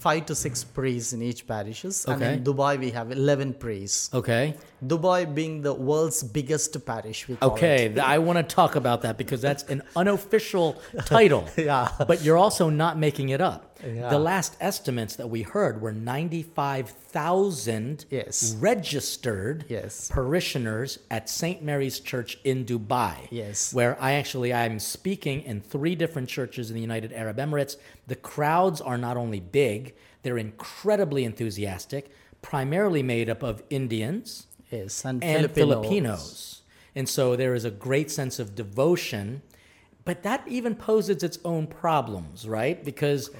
five 0.00 0.26
to 0.26 0.34
six 0.34 0.64
priests 0.64 1.12
in 1.12 1.22
each 1.22 1.46
parishes. 1.46 2.06
And 2.06 2.20
Okay. 2.22 2.32
in 2.34 2.44
Dubai, 2.44 2.78
we 2.78 2.90
have 2.90 3.12
11 3.12 3.54
priests. 3.54 4.12
Okay. 4.14 4.54
Dubai 4.86 5.32
being 5.34 5.62
the 5.62 5.72
world's 5.74 6.22
biggest 6.22 6.84
parish. 6.84 7.26
Okay. 7.42 7.98
I 7.98 8.18
want 8.18 8.36
to 8.38 8.42
talk 8.42 8.76
about 8.76 9.02
that 9.02 9.16
because 9.16 9.40
that's 9.40 9.62
an 9.64 9.82
unofficial 9.96 10.80
title. 11.04 11.48
Yeah. 11.56 11.88
But 12.06 12.22
you're 12.22 12.36
also 12.36 12.68
not 12.70 12.98
making 12.98 13.30
it 13.30 13.40
up. 13.40 13.78
Yeah. 13.84 14.08
The 14.10 14.18
last 14.18 14.56
estimates 14.60 15.16
that 15.16 15.28
we 15.28 15.42
heard 15.42 15.80
were 15.80 15.92
95,000 15.92 18.04
Yes. 18.10 18.56
registered 18.58 19.64
Yes. 19.68 20.08
parishioners 20.12 20.98
at 21.10 21.28
St. 21.28 21.62
Mary's 21.62 22.00
Church 22.00 22.38
in 22.44 22.64
Dubai. 22.64 23.28
Yes. 23.30 23.72
Where 23.74 23.96
I 24.00 24.12
actually 24.12 24.52
I'm 24.52 24.78
speaking 24.78 25.42
in 25.42 25.60
three 25.60 25.94
different 25.94 26.28
churches 26.28 26.70
in 26.70 26.74
the 26.74 26.80
United 26.82 27.12
Arab 27.12 27.38
Emirates. 27.38 27.76
The 28.06 28.16
crowds 28.16 28.80
are 28.80 28.98
not 28.98 29.16
only 29.16 29.40
big, 29.40 29.94
they're 30.22 30.38
incredibly 30.38 31.24
enthusiastic, 31.24 32.10
primarily 32.42 33.02
made 33.02 33.28
up 33.30 33.42
of 33.42 33.62
Indians, 33.70 34.46
Yes, 34.74 35.04
and, 35.04 35.22
and 35.22 35.50
Filipinos. 35.50 35.84
Filipinos. 35.86 36.62
And 36.96 37.08
so 37.08 37.36
there 37.36 37.54
is 37.54 37.64
a 37.64 37.70
great 37.86 38.10
sense 38.10 38.38
of 38.38 38.54
devotion, 38.54 39.42
but 40.04 40.22
that 40.22 40.40
even 40.46 40.74
poses 40.74 41.22
its 41.22 41.38
own 41.44 41.66
problems, 41.66 42.46
right? 42.48 42.78
Because, 42.90 43.30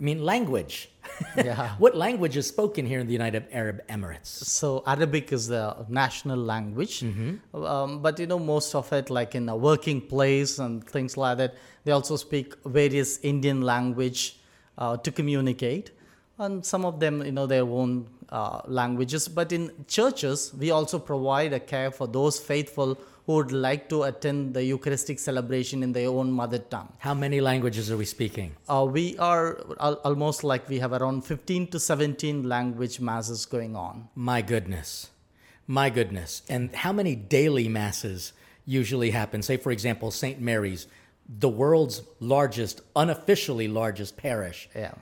I 0.00 0.02
mean, 0.08 0.24
language. 0.24 0.76
Yeah. 1.36 1.76
what 1.78 1.94
language 2.06 2.36
is 2.36 2.46
spoken 2.48 2.86
here 2.86 2.98
in 2.98 3.06
the 3.06 3.12
United 3.12 3.44
Arab 3.52 3.76
Emirates? 3.88 4.26
So 4.60 4.82
Arabic 4.86 5.32
is 5.32 5.46
the 5.48 5.64
national 5.88 6.38
language, 6.38 7.00
Mm-hmm. 7.00 7.64
um, 7.64 7.90
but 8.04 8.18
you 8.18 8.26
know 8.26 8.38
most 8.54 8.74
of 8.74 8.90
it, 8.92 9.10
like 9.10 9.34
in 9.38 9.48
a 9.48 9.56
working 9.70 10.00
place 10.00 10.58
and 10.58 10.82
things 10.94 11.16
like 11.16 11.36
that, 11.38 11.54
they 11.84 11.92
also 11.92 12.16
speak 12.16 12.54
various 12.66 13.18
Indian 13.22 13.60
language 13.62 14.20
uh, 14.78 14.96
to 15.04 15.10
communicate, 15.12 15.90
and 16.38 16.64
some 16.66 16.84
of 16.84 16.98
them, 16.98 17.22
you 17.24 17.30
know, 17.32 17.46
their 17.46 17.62
own 17.80 18.08
uh, 18.30 18.60
languages. 18.66 19.28
But 19.28 19.52
in 19.52 19.70
churches, 19.88 20.52
we 20.58 20.70
also 20.70 20.98
provide 20.98 21.52
a 21.52 21.60
care 21.60 21.90
for 21.90 22.06
those 22.06 22.38
faithful 22.38 22.98
who 23.26 23.34
would 23.34 23.52
like 23.52 23.88
to 23.88 24.02
attend 24.02 24.54
the 24.54 24.62
Eucharistic 24.62 25.18
celebration 25.18 25.82
in 25.82 25.92
their 25.92 26.08
own 26.08 26.30
mother 26.30 26.58
tongue. 26.58 26.92
How 26.98 27.14
many 27.14 27.40
languages 27.40 27.90
are 27.90 27.96
we 27.96 28.04
speaking? 28.04 28.54
Uh, 28.68 28.86
we 28.90 29.16
are 29.18 29.58
al- 29.80 30.00
almost 30.04 30.44
like 30.44 30.68
we 30.68 30.78
have 30.78 30.92
around 30.92 31.22
15 31.24 31.68
to 31.68 31.80
17 31.80 32.42
language 32.46 33.00
masses 33.00 33.46
going 33.46 33.76
on. 33.76 34.08
My 34.14 34.42
goodness. 34.42 35.08
My 35.66 35.88
goodness. 35.88 36.42
And 36.48 36.74
how 36.74 36.92
many 36.92 37.14
daily 37.14 37.68
masses 37.68 38.34
usually 38.66 39.10
happen? 39.10 39.42
Say, 39.42 39.56
for 39.56 39.72
example, 39.72 40.10
St. 40.10 40.38
Mary's, 40.38 40.86
the 41.26 41.48
world's 41.48 42.02
largest, 42.20 42.82
unofficially 42.94 43.68
largest 43.68 44.18
parish. 44.18 44.68
Yeah. 44.74 44.92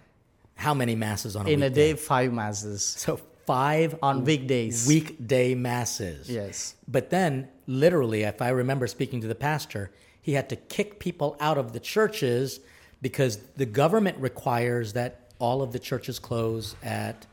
How 0.63 0.75
many 0.75 0.95
masses 0.95 1.35
on 1.35 1.47
a 1.47 1.51
In 1.51 1.63
a 1.65 1.71
day, 1.71 1.95
five 1.95 2.33
masses. 2.33 2.85
So 2.85 3.19
five 3.47 3.99
On 4.01 4.25
weekdays. 4.25 4.87
weekday 4.87 5.57
masses. 5.57 6.31
Yes. 6.31 6.77
But 6.87 7.11
then, 7.11 7.49
literally, 7.67 8.23
if 8.23 8.41
I 8.41 8.51
remember 8.51 8.87
speaking 8.87 9.21
to 9.23 9.27
the 9.27 9.35
pastor, 9.35 9.91
he 10.21 10.35
had 10.35 10.49
to 10.51 10.57
kick 10.77 11.01
people 11.01 11.37
out 11.41 11.59
of 11.59 11.73
the 11.73 11.81
churches 11.81 12.61
because 13.01 13.39
the 13.57 13.67
government 13.67 14.17
requires 14.19 14.93
that 14.93 15.33
all 15.41 15.63
of 15.63 15.73
the 15.73 15.81
churches 15.81 16.21
close 16.21 16.77
at. 16.85 17.27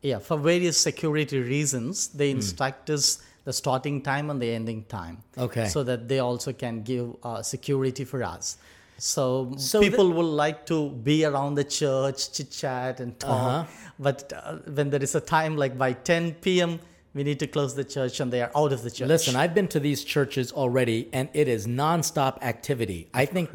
Yeah, 0.00 0.18
for 0.18 0.38
various 0.38 0.78
security 0.78 1.40
reasons, 1.40 2.08
they 2.08 2.30
Hmm. 2.30 2.38
instruct 2.38 2.88
us 2.88 3.18
the 3.44 3.52
starting 3.52 4.00
time 4.00 4.30
and 4.30 4.40
the 4.40 4.50
ending 4.54 4.84
time. 4.84 5.18
Okay. 5.36 5.68
So 5.68 5.82
that 5.84 6.08
they 6.08 6.20
also 6.20 6.54
can 6.54 6.82
give 6.82 7.16
uh, 7.22 7.42
security 7.42 8.04
for 8.04 8.22
us. 8.22 8.56
So, 9.04 9.52
So 9.56 9.80
people 9.80 10.12
will 10.12 10.30
like 10.30 10.64
to 10.66 10.90
be 10.90 11.24
around 11.24 11.56
the 11.56 11.64
church, 11.64 12.32
chit 12.32 12.52
chat, 12.52 13.00
and 13.00 13.18
talk. 13.18 13.30
Uh-huh. 13.30 13.64
But 13.98 14.32
uh, 14.32 14.58
when 14.72 14.90
there 14.90 15.02
is 15.02 15.16
a 15.16 15.20
time 15.20 15.56
like 15.56 15.76
by 15.76 15.92
10 15.92 16.34
p.m., 16.34 16.78
we 17.12 17.24
need 17.24 17.40
to 17.40 17.48
close 17.48 17.74
the 17.74 17.82
church 17.82 18.20
and 18.20 18.32
they 18.32 18.40
are 18.40 18.52
out 18.54 18.72
of 18.72 18.84
the 18.84 18.92
church. 18.92 19.08
Listen, 19.08 19.34
I've 19.34 19.54
been 19.54 19.66
to 19.68 19.80
these 19.80 20.04
churches 20.04 20.52
already, 20.52 21.08
and 21.12 21.28
it 21.34 21.48
is 21.48 21.66
nonstop 21.66 22.40
activity. 22.42 23.08
I 23.12 23.26
think. 23.26 23.50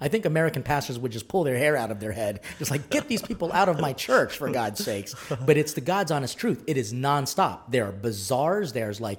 I 0.00 0.06
think 0.06 0.24
American 0.24 0.62
pastors 0.62 1.00
would 1.00 1.10
just 1.10 1.26
pull 1.26 1.42
their 1.42 1.58
hair 1.58 1.76
out 1.76 1.90
of 1.90 1.98
their 1.98 2.12
head, 2.12 2.40
just 2.60 2.70
like 2.70 2.88
get 2.88 3.08
these 3.08 3.22
people 3.22 3.52
out 3.52 3.68
of 3.68 3.80
my 3.80 3.92
church 3.92 4.38
for 4.38 4.50
God's 4.52 4.84
sakes. 4.84 5.16
But 5.46 5.56
it's 5.56 5.72
the 5.72 5.80
God's 5.80 6.12
honest 6.12 6.38
truth. 6.38 6.62
It 6.68 6.76
is 6.76 6.92
nonstop. 6.92 7.72
There 7.72 7.86
are 7.88 7.92
bazaars. 7.92 8.72
There's 8.72 9.00
like 9.00 9.18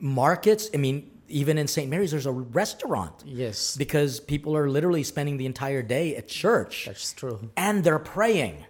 markets. 0.00 0.70
I 0.74 0.78
mean, 0.78 1.11
even 1.32 1.58
in 1.58 1.66
St. 1.66 1.88
Mary's, 1.88 2.10
there's 2.10 2.26
a 2.26 2.32
restaurant. 2.32 3.14
Yes. 3.24 3.76
Because 3.76 4.20
people 4.20 4.56
are 4.56 4.68
literally 4.68 5.02
spending 5.02 5.38
the 5.38 5.46
entire 5.46 5.82
day 5.82 6.14
at 6.14 6.28
church. 6.28 6.84
That's 6.86 7.12
true. 7.12 7.50
And 7.56 7.82
they're 7.82 7.98
praying, 7.98 8.66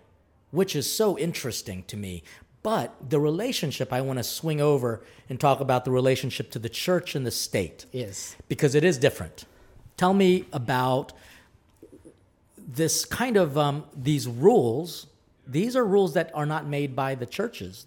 which 0.51 0.77
is 0.77 0.91
so 0.91 1.19
interesting 1.19 1.85
to 1.89 1.97
me. 1.97 2.23
But 2.63 2.95
the 3.11 3.19
relationship, 3.19 3.93
I 3.93 4.01
want 4.01 4.19
to 4.19 4.23
swing 4.23 4.61
over 4.61 5.03
and 5.29 5.41
talk 5.41 5.61
about 5.61 5.85
the 5.85 5.91
relationship 5.91 6.51
to 6.53 6.61
the 6.61 6.69
church 6.69 7.17
and 7.17 7.27
the 7.27 7.33
state. 7.33 7.87
Yes. 7.91 8.37
Because 8.49 8.77
it 8.77 8.85
is 8.85 8.99
different. 8.99 9.45
Tell 9.97 10.15
me 10.15 10.47
about 10.53 11.13
this 12.57 13.05
kind 13.05 13.37
of 13.37 13.59
um, 13.59 13.85
these 13.97 14.29
rules. 14.29 15.09
These 15.47 15.75
are 15.75 15.85
rules 15.85 16.15
that 16.15 16.31
are 16.35 16.47
not 16.47 16.67
made 16.67 16.95
by 16.95 17.17
the 17.17 17.27
churches 17.27 17.87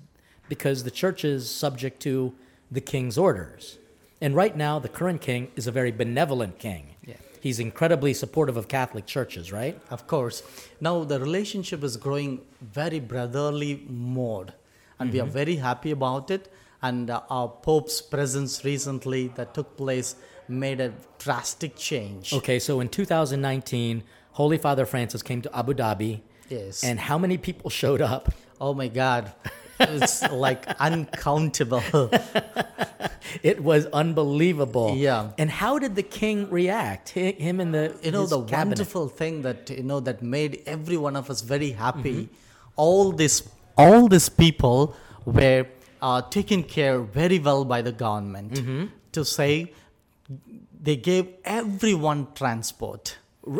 because 0.49 0.83
the 0.83 0.91
church 0.91 1.23
is 1.23 1.49
subject 1.49 2.01
to 2.01 2.35
the 2.69 2.81
king's 2.81 3.17
orders. 3.17 3.77
And 4.21 4.35
right 4.35 4.55
now, 4.55 4.79
the 4.79 4.89
current 4.89 5.21
king 5.21 5.51
is 5.55 5.67
a 5.67 5.71
very 5.71 5.91
benevolent 5.91 6.57
king. 6.59 6.95
Yeah. 7.05 7.15
He's 7.41 7.59
incredibly 7.59 8.13
supportive 8.13 8.57
of 8.57 8.67
Catholic 8.67 9.05
churches, 9.05 9.51
right? 9.51 9.79
Of 9.91 10.07
course. 10.07 10.41
Now 10.81 11.03
the 11.03 11.19
relationship 11.19 11.83
is 11.83 11.95
growing 11.97 12.41
very 12.61 12.99
brotherly 12.99 13.85
mode, 13.87 14.53
and 14.99 15.11
we 15.11 15.19
are 15.19 15.27
very 15.27 15.57
happy 15.57 15.91
about 15.91 16.31
it. 16.31 16.51
And 16.81 17.09
uh, 17.09 17.21
our 17.29 17.47
Pope's 17.47 18.01
presence 18.01 18.63
recently 18.65 19.27
that 19.35 19.53
took 19.53 19.77
place 19.77 20.15
made 20.47 20.79
a 20.79 20.93
drastic 21.19 21.75
change. 21.75 22.33
Okay, 22.33 22.59
so 22.59 22.79
in 22.79 22.89
2019, 22.89 24.03
Holy 24.31 24.57
Father 24.57 24.85
Francis 24.85 25.21
came 25.21 25.41
to 25.41 25.55
Abu 25.57 25.73
Dhabi. 25.73 26.21
Yes. 26.49 26.83
And 26.83 26.99
how 26.99 27.17
many 27.17 27.37
people 27.37 27.69
showed 27.81 28.01
up? 28.01 28.33
Oh 28.59 28.73
my 28.73 28.87
God, 28.87 29.33
it's 29.79 30.21
like 30.31 30.65
uncountable. 30.79 31.83
It 33.43 33.61
was 33.61 33.85
unbelievable. 33.87 34.95
Yeah. 34.95 35.31
And 35.37 35.49
how 35.49 35.77
did 35.77 35.95
the 35.95 36.03
king 36.03 36.49
react? 36.49 37.11
Hi- 37.15 37.35
Him 37.37 37.59
and 37.59 37.73
the 37.73 37.93
you 38.01 38.11
know 38.11 38.25
the 38.25 38.41
cabinet? 38.43 38.77
wonderful 38.77 39.07
thing 39.09 39.41
that 39.41 39.69
you 39.69 39.83
know 39.83 39.99
that 39.99 40.21
made 40.21 40.61
every 40.65 40.95
one 40.97 41.15
of 41.15 41.29
us 41.29 41.41
very 41.41 41.71
happy 41.71 42.13
Mm-hmm. 42.13 42.75
all 42.77 43.11
this 43.11 43.43
all 43.77 44.07
these 44.07 44.29
people 44.29 44.95
were 45.25 45.65
uh, 46.01 46.21
taken 46.21 46.63
care 46.63 46.99
very 47.01 47.39
well 47.39 47.65
by 47.65 47.81
the 47.81 47.91
government 47.91 48.53
Mm-hmm. 48.53 48.85
to 49.11 49.25
say 49.25 49.73
they 50.81 50.95
gave 50.95 51.27
everyone 51.43 52.27
transport 52.35 53.17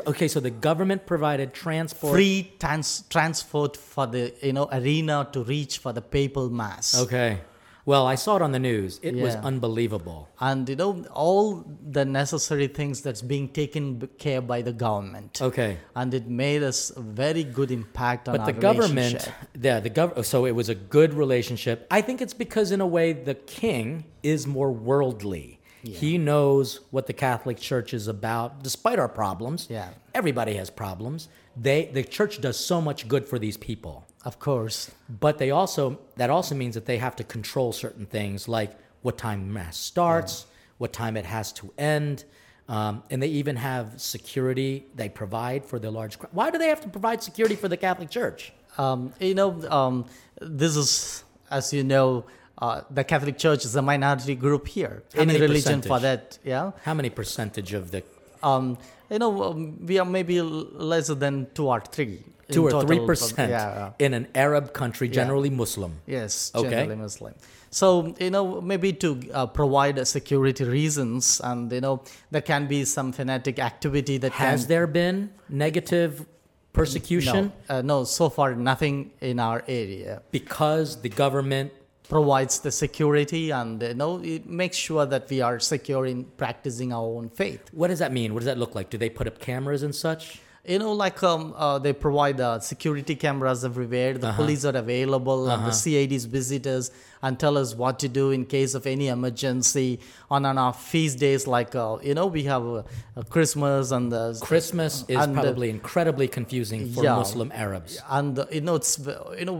Okay, 0.07 0.27
so 0.27 0.39
the 0.39 0.49
government 0.49 1.05
provided 1.05 1.53
transport. 1.53 2.13
free 2.15 2.51
trans- 2.59 3.03
transport 3.09 3.77
for 3.77 4.07
the 4.07 4.33
you 4.41 4.53
know 4.53 4.67
arena 4.71 5.27
to 5.31 5.43
reach 5.43 5.77
for 5.77 5.93
the 5.93 6.01
papal 6.01 6.49
mass 6.49 6.99
Okay. 7.05 7.41
Well, 7.87 8.07
I 8.07 8.15
saw 8.15 8.37
it 8.37 8.41
on 8.41 8.51
the 8.51 8.57
news. 8.57 8.99
It 9.03 9.13
was 9.15 9.35
unbelievable. 9.35 10.27
and 10.39 10.67
you 10.67 10.75
know 10.75 11.05
all 11.13 11.63
the 11.97 12.03
necessary 12.03 12.67
things 12.79 13.01
that's 13.05 13.21
being 13.21 13.47
taken 13.61 14.09
care 14.17 14.41
by 14.41 14.63
the 14.63 14.73
government 14.73 15.39
Okay. 15.49 15.77
and 15.95 16.11
it 16.19 16.25
made 16.27 16.63
us 16.63 16.91
a 16.95 17.01
very 17.01 17.43
good 17.43 17.69
impact 17.69 18.27
on 18.27 18.33
But 18.37 18.41
our 18.41 18.47
the 18.53 18.59
government, 18.59 19.29
yeah, 19.67 19.79
the 19.79 19.91
gov- 19.91 20.25
so 20.25 20.45
it 20.47 20.55
was 20.61 20.67
a 20.67 20.73
good 20.97 21.13
relationship. 21.13 21.77
I 21.91 22.01
think 22.01 22.21
it's 22.25 22.33
because, 22.45 22.71
in 22.71 22.81
a 22.81 22.87
way, 22.97 23.13
the 23.13 23.35
king 23.35 24.05
is 24.23 24.47
more 24.47 24.71
worldly. 24.71 25.59
He 25.85 26.17
knows 26.17 26.79
what 26.91 27.05
the 27.07 27.13
Catholic 27.13 27.57
Church 27.57 27.93
is 27.93 28.07
about, 28.07 28.63
despite 28.63 28.99
our 28.99 29.07
problems. 29.09 29.67
Yeah. 29.69 29.89
everybody 30.13 30.55
has 30.55 30.69
problems. 30.69 31.27
They, 31.55 31.85
the 31.93 32.03
church 32.03 32.41
does 32.41 32.57
so 32.57 32.81
much 32.81 33.07
good 33.07 33.25
for 33.25 33.39
these 33.39 33.55
people, 33.57 34.05
Of 34.25 34.39
course. 34.39 34.91
but 35.09 35.37
they 35.37 35.51
also 35.51 35.99
that 36.17 36.29
also 36.29 36.53
means 36.55 36.73
that 36.75 36.85
they 36.85 36.97
have 36.97 37.15
to 37.17 37.23
control 37.23 37.71
certain 37.71 38.05
things, 38.05 38.47
like 38.47 38.71
what 39.03 39.17
time 39.17 39.53
mass 39.53 39.77
starts, 39.77 40.45
what 40.79 40.91
time 40.91 41.15
it 41.17 41.25
has 41.25 41.51
to 41.53 41.71
end. 41.77 42.25
Um, 42.67 43.03
and 43.11 43.21
they 43.21 43.27
even 43.27 43.55
have 43.57 44.01
security 44.01 44.87
they 44.95 45.07
provide 45.07 45.63
for 45.65 45.77
the 45.79 45.91
large 45.91 46.17
crowd. 46.19 46.31
Why 46.33 46.49
do 46.49 46.57
they 46.57 46.67
have 46.69 46.81
to 46.81 46.89
provide 46.89 47.21
security 47.21 47.55
for 47.55 47.67
the 47.69 47.77
Catholic 47.77 48.09
Church? 48.09 48.51
Um, 48.77 49.13
you 49.19 49.35
know, 49.35 49.51
um, 49.69 50.05
this 50.41 50.75
is, 50.75 51.23
as 51.51 51.71
you 51.71 51.83
know, 51.83 52.25
uh, 52.59 52.81
the 52.89 53.03
Catholic 53.03 53.37
Church 53.37 53.65
is 53.65 53.75
a 53.75 53.81
minority 53.81 54.35
group 54.35 54.67
here. 54.67 55.03
How 55.13 55.21
Any 55.21 55.39
religion 55.39 55.81
for 55.81 55.99
that, 55.99 56.39
yeah. 56.43 56.71
How 56.83 56.93
many 56.93 57.09
percentage 57.09 57.73
of 57.73 57.91
the 57.91 58.03
Um, 58.43 58.77
you 59.09 59.19
know, 59.19 59.43
um, 59.43 59.85
we 59.85 59.97
are 59.99 60.05
maybe 60.05 60.41
less 60.41 61.07
than 61.07 61.47
two 61.53 61.67
or 61.67 61.81
three. 61.81 62.23
two 62.51 62.63
or 62.67 62.71
total 62.71 62.87
three 62.87 63.03
percent 63.09 63.49
Yeah. 63.49 63.93
in 64.05 64.13
an 64.13 64.27
Arab 64.35 64.65
country, 64.71 65.07
generally 65.09 65.49
Muslim? 65.49 65.91
Yes, 66.05 66.51
Okay. 66.53 66.69
generally 66.69 66.95
Muslim. 66.95 67.33
So 67.71 68.13
you 68.19 68.29
know, 68.29 68.61
maybe 68.61 68.93
to 69.03 69.09
uh, 69.33 69.47
provide 69.47 69.95
security 70.07 70.63
reasons, 70.63 71.41
and 71.43 71.71
you 71.71 71.81
know, 71.81 71.95
there 72.31 72.43
can 72.51 72.67
be 72.67 72.85
some 72.85 73.11
fanatic 73.11 73.57
activity 73.59 74.17
that 74.19 74.31
Has 74.33 74.61
can. 74.61 74.69
there 74.69 74.87
been 74.87 75.17
negative 75.49 76.25
Persecution 76.73 77.51
No, 77.69 77.75
uh, 77.75 77.81
no, 77.81 78.03
so 78.03 78.29
far 78.29 78.53
nothing 78.53 79.11
in 79.21 79.39
our 79.39 79.63
area. 79.67 80.21
because 80.31 81.01
the 81.01 81.09
government. 81.23 81.71
Provides 82.07 82.59
the 82.59 82.71
security 82.71 83.51
and 83.51 83.81
you 83.81 83.93
know 83.93 84.21
it 84.23 84.45
makes 84.47 84.77
sure 84.77 85.05
that 85.05 85.29
we 85.29 85.41
are 85.41 85.59
secure 85.59 86.05
in 86.05 86.25
practicing 86.37 86.93
our 86.93 87.03
own 87.03 87.29
faith. 87.29 87.61
What 87.71 87.87
does 87.87 87.99
that 87.99 88.11
mean? 88.11 88.33
What 88.33 88.41
does 88.41 88.45
that 88.45 88.57
look 88.57 88.75
like? 88.75 88.89
Do 88.89 88.97
they 88.97 89.09
put 89.09 89.27
up 89.27 89.39
cameras 89.39 89.81
and 89.83 89.93
such? 89.93 90.39
You 90.67 90.79
know, 90.79 90.93
like 90.93 91.21
um, 91.21 91.53
uh, 91.55 91.77
they 91.77 91.93
provide 91.93 92.41
uh, 92.41 92.59
security 92.59 93.15
cameras 93.15 93.63
everywhere. 93.63 94.17
The 94.17 94.31
police 94.33 94.65
are 94.65 94.75
available, 94.75 95.47
and 95.47 95.63
the 95.63 95.69
CIDs 95.69 96.25
visit 96.25 96.65
us 96.65 96.89
and 97.25 97.39
tell 97.39 97.57
us 97.57 97.73
what 97.73 97.97
to 98.03 98.07
do 98.07 98.25
in 98.37 98.45
case 98.45 98.75
of 98.79 98.85
any 98.85 99.07
emergency. 99.07 99.99
On 100.35 100.45
on 100.49 100.57
our 100.63 100.73
feast 100.73 101.17
days, 101.19 101.47
like 101.47 101.75
uh, 101.75 101.97
you 102.09 102.13
know, 102.17 102.27
we 102.27 102.43
have 102.43 102.63
uh, 102.65 102.83
uh, 103.17 103.23
Christmas 103.35 103.91
and 103.97 104.11
the 104.11 104.23
Christmas 104.41 105.03
is 105.07 105.17
And, 105.23 105.33
probably 105.35 105.69
incredibly 105.69 106.27
confusing 106.27 106.81
for 106.93 107.03
yeah. 107.03 107.15
Muslim 107.15 107.51
Arabs. 107.65 107.97
and 108.17 108.39
uh, 108.39 108.45
you 108.51 108.61
know 108.61 108.75
it's 108.81 108.93
you 109.39 109.45
know 109.49 109.57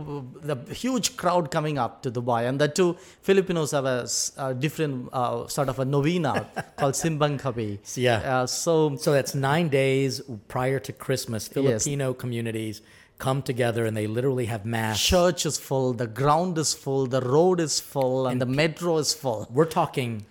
the 0.50 0.56
huge 0.82 1.16
crowd 1.16 1.50
coming 1.56 1.78
up 1.84 2.02
to 2.04 2.10
Dubai, 2.18 2.40
and 2.48 2.60
the 2.64 2.68
two 2.68 2.90
Filipinos 3.22 3.70
have 3.78 3.86
a 3.86 4.54
different 4.66 5.08
uh, 5.12 5.46
sort 5.56 5.68
of 5.68 5.78
a 5.78 5.84
novena 5.84 6.34
called 6.76 6.94
Simbang 6.94 7.40
Gabi. 7.40 7.70
Yeah. 7.96 8.18
Uh, 8.32 8.46
so 8.46 8.76
So 9.06 9.12
that's 9.12 9.34
nine 9.34 9.68
days 9.68 10.20
prior 10.56 10.78
to 10.88 10.92
Christmas. 11.06 11.48
Filipino 11.48 12.12
communities 12.14 12.82
come 13.18 13.42
together 13.42 13.86
and 13.86 13.96
they 13.96 14.06
literally 14.06 14.46
have 14.46 14.64
mass. 14.64 15.02
church 15.02 15.46
is 15.46 15.58
full, 15.58 15.92
the 15.92 16.06
ground 16.06 16.58
is 16.58 16.74
full, 16.74 17.06
the 17.06 17.20
road 17.20 17.60
is 17.60 17.80
full, 17.80 18.26
and, 18.26 18.40
the 18.40 18.46
metro 18.46 18.98
is 18.98 19.14
full. 19.14 19.46
We're 19.50 19.64
talking, 19.64 20.26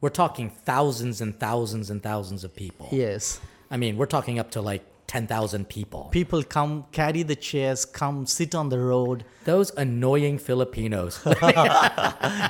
we're 0.00 0.10
talking 0.10 0.50
thousands 0.50 1.20
and 1.20 1.38
thousands 1.38 1.90
and 1.90 2.02
thousands 2.02 2.44
of 2.44 2.54
people. 2.54 2.88
Yes. 2.92 3.40
I 3.70 3.76
mean, 3.76 3.96
we're 3.96 4.06
talking 4.06 4.38
up 4.38 4.50
to 4.52 4.60
like 4.60 4.84
ten 5.12 5.26
thousand 5.26 5.68
people. 5.68 6.08
People 6.10 6.42
come, 6.42 6.86
carry 6.90 7.22
the 7.22 7.36
chairs, 7.36 7.84
come 7.84 8.24
sit 8.24 8.54
on 8.54 8.70
the 8.70 8.78
road. 8.78 9.24
Those 9.44 9.70
annoying 9.76 10.38
Filipinos. 10.38 11.20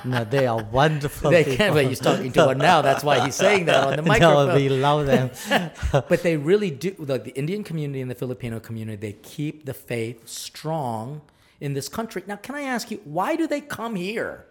No, 0.05 0.25
they 0.25 0.47
are 0.47 0.63
wonderful. 0.65 1.31
they 1.31 1.45
people. 1.45 1.57
can't. 1.57 1.75
But 1.75 1.87
he's 1.87 1.99
talking 1.99 2.31
to 2.33 2.47
one 2.47 2.59
now. 2.59 2.83
That's 2.83 3.03
why 3.03 3.25
he's 3.25 3.35
saying 3.35 3.65
that 3.67 3.87
on 3.87 3.97
the 3.97 4.03
microphone. 4.03 4.49
No, 4.53 4.55
we 4.55 4.69
love 4.69 5.07
them. 5.07 5.31
but 5.93 6.23
they 6.23 6.37
really 6.37 6.71
do 6.71 6.95
like 6.99 7.25
the 7.25 7.35
indian 7.43 7.63
community 7.65 8.01
and 8.01 8.11
the 8.11 8.15
filipino 8.15 8.61
community 8.61 8.97
they 9.07 9.17
keep 9.37 9.65
the 9.65 9.75
faith 9.75 10.29
strong 10.29 11.21
in 11.61 11.75
this 11.75 11.89
country 11.89 12.23
now 12.27 12.37
can 12.37 12.55
i 12.55 12.63
ask 12.63 12.91
you 12.91 13.01
why 13.05 13.37
do 13.37 13.47
they 13.47 13.61
come 13.61 13.95
here 13.95 14.47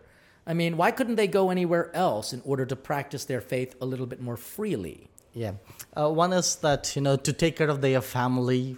i 0.46 0.53
mean 0.53 0.77
why 0.77 0.89
couldn't 0.91 1.15
they 1.15 1.27
go 1.27 1.50
anywhere 1.50 1.88
else 1.96 2.34
in 2.34 2.41
order 2.51 2.65
to 2.65 2.75
practice 2.75 3.24
their 3.25 3.41
faith 3.41 3.75
a 3.82 3.86
little 3.86 4.06
bit 4.06 4.22
more 4.22 4.38
freely 4.38 5.10
Yeah. 5.33 5.53
Uh, 5.95 6.09
one 6.09 6.33
is 6.33 6.55
that, 6.57 6.95
you 6.95 7.01
know, 7.01 7.15
to 7.17 7.33
take 7.33 7.55
care 7.57 7.69
of 7.69 7.81
their 7.81 8.01
family, 8.01 8.77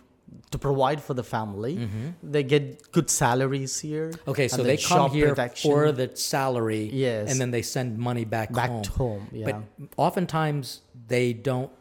to 0.51 0.57
provide 0.57 1.01
for 1.01 1.13
the 1.13 1.23
family. 1.23 1.89
They 2.21 2.43
get 2.43 2.91
good 2.91 3.09
salaries 3.09 3.79
here. 3.79 4.09
Mm-hmm. 4.11 4.29
okay 4.31 4.47
so 4.47 4.61
they 4.63 4.77
come 4.77 5.11
here 5.11 5.29
protection. 5.29 5.71
for 5.71 5.91
the 5.91 6.07
salary 6.15 6.89
Yes. 6.93 7.31
and 7.31 7.39
then 7.41 7.51
they 7.51 7.61
send 7.63 7.97
money 7.97 8.25
back, 8.25 8.51
Back 8.53 8.69
home 8.69 8.83
home, 8.97 9.27
yeah. 9.31 9.45
but 9.45 9.55
oftentimes 9.97 10.81
they 11.07 11.33
don't 11.33 11.71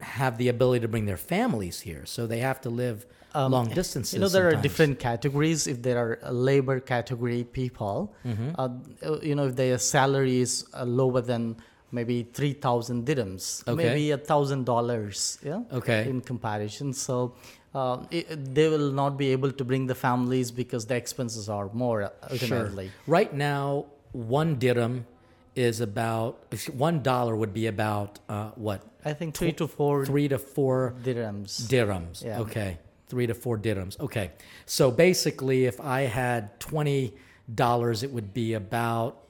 have 0.00 0.38
the 0.38 0.48
ability 0.48 0.80
to 0.82 0.88
bring 0.88 1.06
their 1.06 1.16
families 1.34 1.80
here 1.80 2.02
so 2.06 2.26
they 2.26 2.38
have 2.40 2.60
to 2.66 2.70
live 2.70 3.06
long 3.34 3.68
distances 3.68 4.14
Um, 4.14 4.18
You 4.18 4.20
know, 4.24 4.28
there 4.38 4.48
are 4.48 4.56
different 4.68 4.98
categories. 4.98 5.66
If 5.66 5.78
there 5.86 5.98
are 6.04 6.12
uh, 6.22 6.30
labor 6.50 6.80
category 6.80 7.44
people, 7.44 7.96
Mm-hmm. 8.26 8.50
uh, 8.56 8.68
uh, 9.08 9.20
you 9.28 9.34
know, 9.36 9.46
if 9.50 9.54
their 9.56 9.78
salary 9.78 10.38
is 10.46 10.52
uh, 10.74 10.84
lower 11.00 11.20
than 11.32 11.56
maybe 11.90 12.22
3,000 12.32 13.06
dirhams, 13.06 13.66
Okay. 13.66 13.76
maybe 13.84 14.10
a 14.10 14.18
thousand 14.18 14.64
dollars, 14.64 15.38
yeah, 15.44 15.62
Okay. 15.72 16.08
in 16.08 16.20
comparison. 16.20 16.92
So 16.92 17.34
uh, 17.74 18.04
it, 18.10 18.54
they 18.54 18.68
will 18.68 18.92
not 18.92 19.16
be 19.16 19.28
able 19.32 19.52
to 19.52 19.64
bring 19.64 19.86
the 19.86 19.94
families 19.94 20.50
because 20.50 20.86
the 20.86 20.96
expenses 20.96 21.48
are 21.48 21.70
more 21.72 22.02
uh, 22.02 22.10
ultimately. 22.30 22.90
Right 23.06 23.32
now, 23.32 23.86
one 24.12 24.58
dirham 24.58 25.06
is 25.54 25.80
about 25.80 26.54
one 26.76 27.02
dollar 27.02 27.34
would 27.36 27.52
be 27.52 27.66
about 27.66 28.18
uh, 28.28 28.50
what 28.54 28.82
I 29.04 29.12
think 29.12 29.34
three 29.34 29.52
to 29.52 29.66
four 29.66 30.04
three 30.06 30.28
to 30.28 30.38
four 30.38 30.94
dirhams. 31.02 31.66
dirhams. 31.68 32.24
Yeah. 32.24 32.40
Okay, 32.40 32.78
three 33.08 33.26
to 33.26 33.34
four 33.34 33.58
dirhams. 33.58 33.98
Okay, 34.00 34.30
so 34.66 34.90
basically, 34.90 35.66
if 35.66 35.80
I 35.80 36.02
had 36.02 36.58
twenty 36.60 37.14
dollars, 37.54 38.02
it 38.02 38.10
would 38.12 38.32
be 38.32 38.54
about 38.54 39.22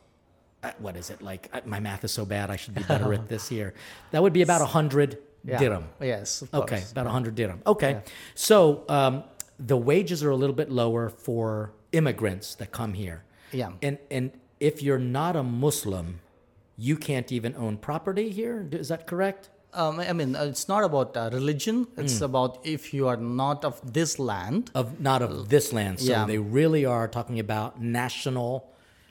what 0.78 0.96
is 0.96 1.10
it 1.10 1.22
like? 1.22 1.48
uh, 1.52 1.60
My 1.64 1.80
math 1.80 2.04
is 2.04 2.12
so 2.12 2.24
bad. 2.24 2.50
I 2.50 2.56
should 2.56 2.74
be 2.74 2.82
better 2.82 3.12
at 3.14 3.28
this 3.28 3.48
here. 3.48 3.74
That 4.10 4.22
would 4.22 4.32
be 4.32 4.42
about 4.42 4.60
a 4.60 4.66
hundred 4.66 5.18
Yeah. 5.44 5.58
dirham. 5.58 5.84
Yes. 6.00 6.42
Of 6.42 6.52
Okay, 6.62 6.82
about 6.92 7.06
100 7.06 7.34
dirham. 7.34 7.60
Okay, 7.66 8.02
so 8.34 8.82
um, 8.88 9.22
the 9.58 9.76
wages 9.76 10.22
are 10.24 10.30
a 10.30 10.36
little 10.36 10.56
bit 10.56 10.70
lower 10.70 11.08
for 11.08 11.72
immigrants 11.92 12.54
that 12.56 12.70
come 12.72 12.92
here. 12.94 13.22
Yeah. 13.52 13.70
And 13.82 13.98
and 14.10 14.30
if 14.60 14.82
you're 14.82 14.98
not 15.20 15.36
a 15.36 15.42
Muslim, 15.42 16.20
you 16.76 16.96
can't 16.96 17.30
even 17.32 17.54
own 17.56 17.76
property 17.78 18.30
here. 18.30 18.66
Is 18.72 18.88
that 18.88 19.06
correct? 19.06 19.50
Um, 19.74 20.00
I 20.00 20.12
mean, 20.12 20.34
uh, 20.34 20.44
it's 20.44 20.66
not 20.68 20.82
about 20.82 21.16
uh, 21.16 21.30
religion. 21.32 21.86
It's 21.96 22.20
about 22.20 22.58
if 22.64 22.92
you 22.94 23.06
are 23.06 23.16
not 23.16 23.64
of 23.64 23.80
this 23.92 24.18
land. 24.18 24.70
Of 24.74 24.98
not 25.00 25.22
of 25.22 25.48
this 25.48 25.72
land. 25.72 26.00
So 26.00 26.10
Yeah. 26.12 26.26
they 26.26 26.38
really 26.38 26.84
are 26.84 27.06
talking 27.06 27.38
about 27.38 27.80
national 27.80 28.50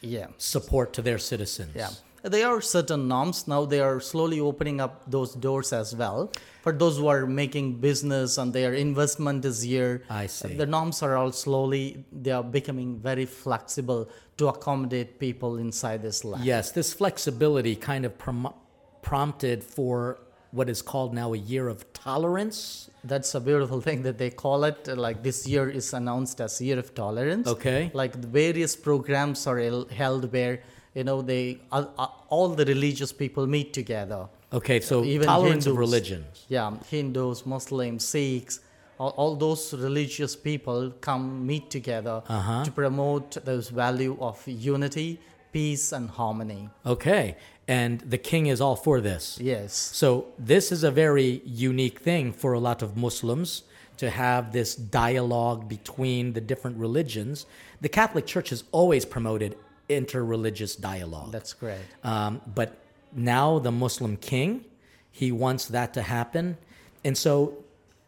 Yeah. 0.01 0.27
support 0.37 0.93
to 0.93 1.01
their 1.01 1.17
citizens. 1.17 1.71
Yeah. 1.75 1.89
There 2.23 2.47
are 2.47 2.61
certain 2.61 3.07
norms 3.07 3.47
now. 3.47 3.65
They 3.65 3.79
are 3.79 3.99
slowly 3.99 4.39
opening 4.39 4.81
up 4.81 5.09
those 5.09 5.33
doors 5.33 5.71
as 5.71 5.95
well 5.95 6.31
for 6.61 6.73
those 6.73 6.97
who 6.97 7.07
are 7.07 7.25
making 7.25 7.75
business 7.79 8.37
and 8.37 8.51
their 8.51 8.73
investment 8.73 9.45
is 9.45 9.61
here. 9.61 10.03
I 10.09 10.27
see. 10.27 10.55
The 10.55 10.65
norms 10.65 11.01
are 11.01 11.15
all 11.15 11.31
slowly 11.31 12.03
they 12.11 12.31
are 12.31 12.43
becoming 12.43 12.99
very 12.99 13.25
flexible 13.25 14.09
to 14.37 14.47
accommodate 14.49 15.19
people 15.19 15.57
inside 15.57 16.01
this 16.01 16.25
land. 16.25 16.43
Yes, 16.43 16.71
this 16.71 16.93
flexibility 16.93 17.75
kind 17.75 18.03
of 18.05 18.17
prom- 18.17 18.53
prompted 19.01 19.63
for 19.63 20.19
what 20.51 20.69
is 20.69 20.81
called 20.81 21.13
now 21.13 21.33
a 21.33 21.37
year 21.37 21.67
of 21.67 21.85
tolerance. 21.93 22.89
That's 23.03 23.35
a 23.35 23.39
beautiful 23.39 23.81
thing 23.81 24.03
that 24.03 24.17
they 24.17 24.29
call 24.29 24.63
it. 24.63 24.87
Like 24.87 25.23
this 25.23 25.47
year 25.47 25.69
is 25.69 25.93
announced 25.93 26.41
as 26.41 26.61
Year 26.61 26.79
of 26.79 26.93
Tolerance. 26.93 27.47
Okay. 27.47 27.91
Like 27.93 28.15
various 28.15 28.75
programs 28.75 29.47
are 29.47 29.59
held 29.91 30.31
where 30.31 30.59
you 30.95 31.03
know 31.03 31.21
they 31.21 31.59
uh, 31.71 31.85
uh, 31.97 32.07
all 32.29 32.49
the 32.49 32.65
religious 32.65 33.11
people 33.13 33.45
meet 33.47 33.71
together. 33.73 34.27
Okay, 34.53 34.79
so 34.79 35.03
Even 35.03 35.27
tolerance 35.27 35.65
of 35.67 35.75
religions. 35.77 36.45
Yeah, 36.47 36.71
Hindus, 36.89 37.45
Muslims, 37.45 38.05
Sikhs, 38.05 38.61
all, 38.97 39.09
all 39.17 39.35
those 39.35 39.73
religious 39.73 40.35
people 40.37 40.91
come 41.01 41.45
meet 41.45 41.69
together 41.69 42.23
Uh-huh. 42.29 42.63
to 42.63 42.71
promote 42.71 43.29
those 43.43 43.67
value 43.69 44.15
of 44.21 44.41
unity, 44.47 45.19
peace, 45.51 45.91
and 45.91 46.09
harmony. 46.09 46.69
Okay, 46.85 47.35
and 47.67 47.99
the 48.01 48.17
king 48.17 48.47
is 48.47 48.61
all 48.61 48.75
for 48.75 49.01
this. 49.01 49.37
Yes. 49.41 49.73
So 49.73 50.27
this 50.39 50.71
is 50.71 50.83
a 50.83 50.91
very 50.91 51.41
unique 51.45 51.99
thing 51.99 52.31
for 52.31 52.53
a 52.53 52.59
lot 52.59 52.81
of 52.81 52.95
Muslims 52.95 53.63
to 53.97 54.09
have 54.09 54.53
this 54.53 54.75
dialogue 54.75 55.67
between 55.67 56.33
the 56.33 56.41
different 56.41 56.77
religions. 56.77 57.45
The 57.81 57.89
Catholic 57.89 58.25
Church 58.25 58.49
has 58.51 58.63
always 58.71 59.05
promoted 59.05 59.57
interreligious 59.89 60.79
dialogue. 60.79 61.31
That's 61.31 61.53
great. 61.53 61.79
Um, 62.03 62.41
but 62.53 62.77
now 63.13 63.59
the 63.59 63.71
Muslim 63.71 64.17
king, 64.17 64.65
he 65.11 65.31
wants 65.31 65.65
that 65.67 65.93
to 65.95 66.01
happen. 66.01 66.57
And 67.03 67.17
so, 67.17 67.63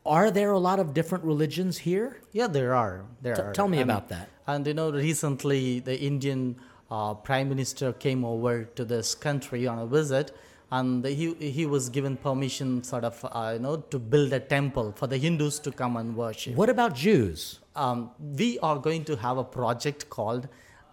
are 0.06 0.32
there 0.32 0.52
a 0.52 0.60
lot 0.60 0.80
of 0.80 0.94
different 0.94 1.24
religions 1.24 1.80
here? 1.80 2.18
Yeah, 2.32 2.48
there 2.48 2.74
are. 2.76 3.06
There 3.22 3.36
T- 3.36 3.42
are. 3.42 3.54
tell 3.54 3.68
me 3.68 3.80
And- 3.82 3.90
about 3.90 4.10
that. 4.10 4.30
And 4.48 4.66
you 4.66 4.74
know, 4.74 4.92
recently 4.92 5.80
the 5.80 6.00
Indian 6.00 6.56
uh, 6.92 7.14
prime 7.14 7.50
minister 7.50 7.94
came 7.94 8.24
over 8.26 8.64
to 8.64 8.86
this 8.86 9.16
country 9.16 9.68
on 9.68 9.80
a 9.80 9.86
visit, 9.86 10.32
and 10.72 11.06
he 11.06 11.34
he 11.36 11.66
was 11.66 11.90
given 11.90 12.18
permission, 12.18 12.84
sort 12.84 13.04
of, 13.04 13.24
uh, 13.32 13.52
you 13.54 13.60
know, 13.60 13.78
to 13.94 14.00
build 14.00 14.34
a 14.34 14.40
temple 14.40 14.92
for 14.96 15.08
the 15.08 15.18
Hindus 15.18 15.60
to 15.60 15.72
come 15.72 15.98
and 15.98 16.16
worship. 16.16 16.56
What 16.56 16.70
about 16.70 16.96
Jews? 16.96 17.60
Um, 17.76 18.12
we 18.20 18.60
are 18.60 18.78
going 18.78 19.06
to 19.06 19.16
have 19.16 19.38
a 19.38 19.44
project 19.44 20.10
called 20.10 20.48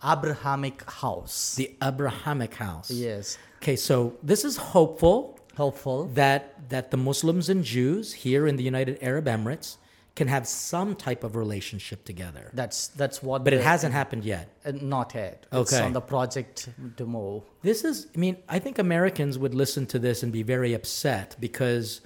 Abrahamic 0.04 0.88
House. 0.90 1.54
The 1.56 1.74
Abrahamic 1.82 2.54
house. 2.54 2.90
yes, 2.90 3.38
Okay, 3.62 3.76
so 3.76 4.14
this 4.22 4.44
is 4.44 4.56
hopeful 4.58 5.38
hopeful. 5.56 6.06
that 6.14 6.68
that 6.68 6.90
the 6.90 6.96
Muslims 6.96 7.48
and 7.48 7.64
Jews 7.64 8.12
here 8.12 8.46
in 8.46 8.56
the 8.56 8.62
United 8.62 8.98
Arab 9.02 9.24
Emirates 9.26 9.76
can 10.16 10.28
have 10.28 10.48
some 10.48 10.96
type 10.96 11.22
of 11.24 11.36
relationship 11.36 12.04
together. 12.04 12.50
That's 12.54 12.88
that's 12.88 13.22
what. 13.22 13.44
But 13.44 13.52
it 13.52 13.62
hasn't 13.62 13.92
happened 13.92 14.24
yet. 14.24 14.48
uh, 14.64 14.72
not 14.80 15.14
yet. 15.14 15.46
It's 15.52 15.72
Okay. 15.72 15.84
on 15.84 15.92
the 15.92 16.00
project 16.00 16.68
move. 16.98 17.42
This 17.62 17.84
is, 17.84 18.06
I 18.14 18.18
mean, 18.18 18.36
I 18.48 18.58
think 18.58 18.78
Americans 18.78 19.38
would 19.38 19.54
listen 19.54 19.86
to 19.86 19.98
this 19.98 20.22
and 20.22 20.32
be 20.32 20.42
very 20.42 20.72
upset 20.74 21.36
because 21.38 22.00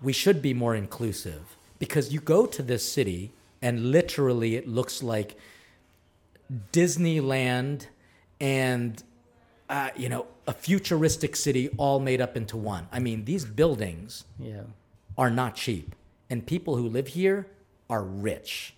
we 0.00 0.12
should 0.12 0.40
be 0.40 0.54
more 0.54 0.74
inclusive. 0.76 1.56
Because 1.78 2.12
you 2.14 2.20
go 2.20 2.46
to 2.46 2.62
this 2.62 2.84
city 2.90 3.32
and 3.60 3.90
literally 3.90 4.54
it 4.56 4.66
looks 4.68 5.02
like 5.02 5.36
Disneyland 6.72 7.86
and, 8.40 9.02
uh, 9.68 9.90
you 9.96 10.08
know, 10.08 10.26
a 10.46 10.52
futuristic 10.52 11.36
city 11.36 11.70
all 11.76 11.98
made 12.00 12.20
up 12.20 12.36
into 12.36 12.56
one. 12.56 12.86
I 12.92 12.98
mean, 12.98 13.24
these 13.24 13.44
buildings 13.44 14.24
Yeah. 14.38 14.62
are 15.16 15.30
not 15.30 15.54
cheap. 15.54 15.94
And 16.32 16.46
people 16.46 16.76
who 16.76 16.88
live 16.88 17.08
here 17.08 17.46
are 17.90 18.02
rich. 18.02 18.74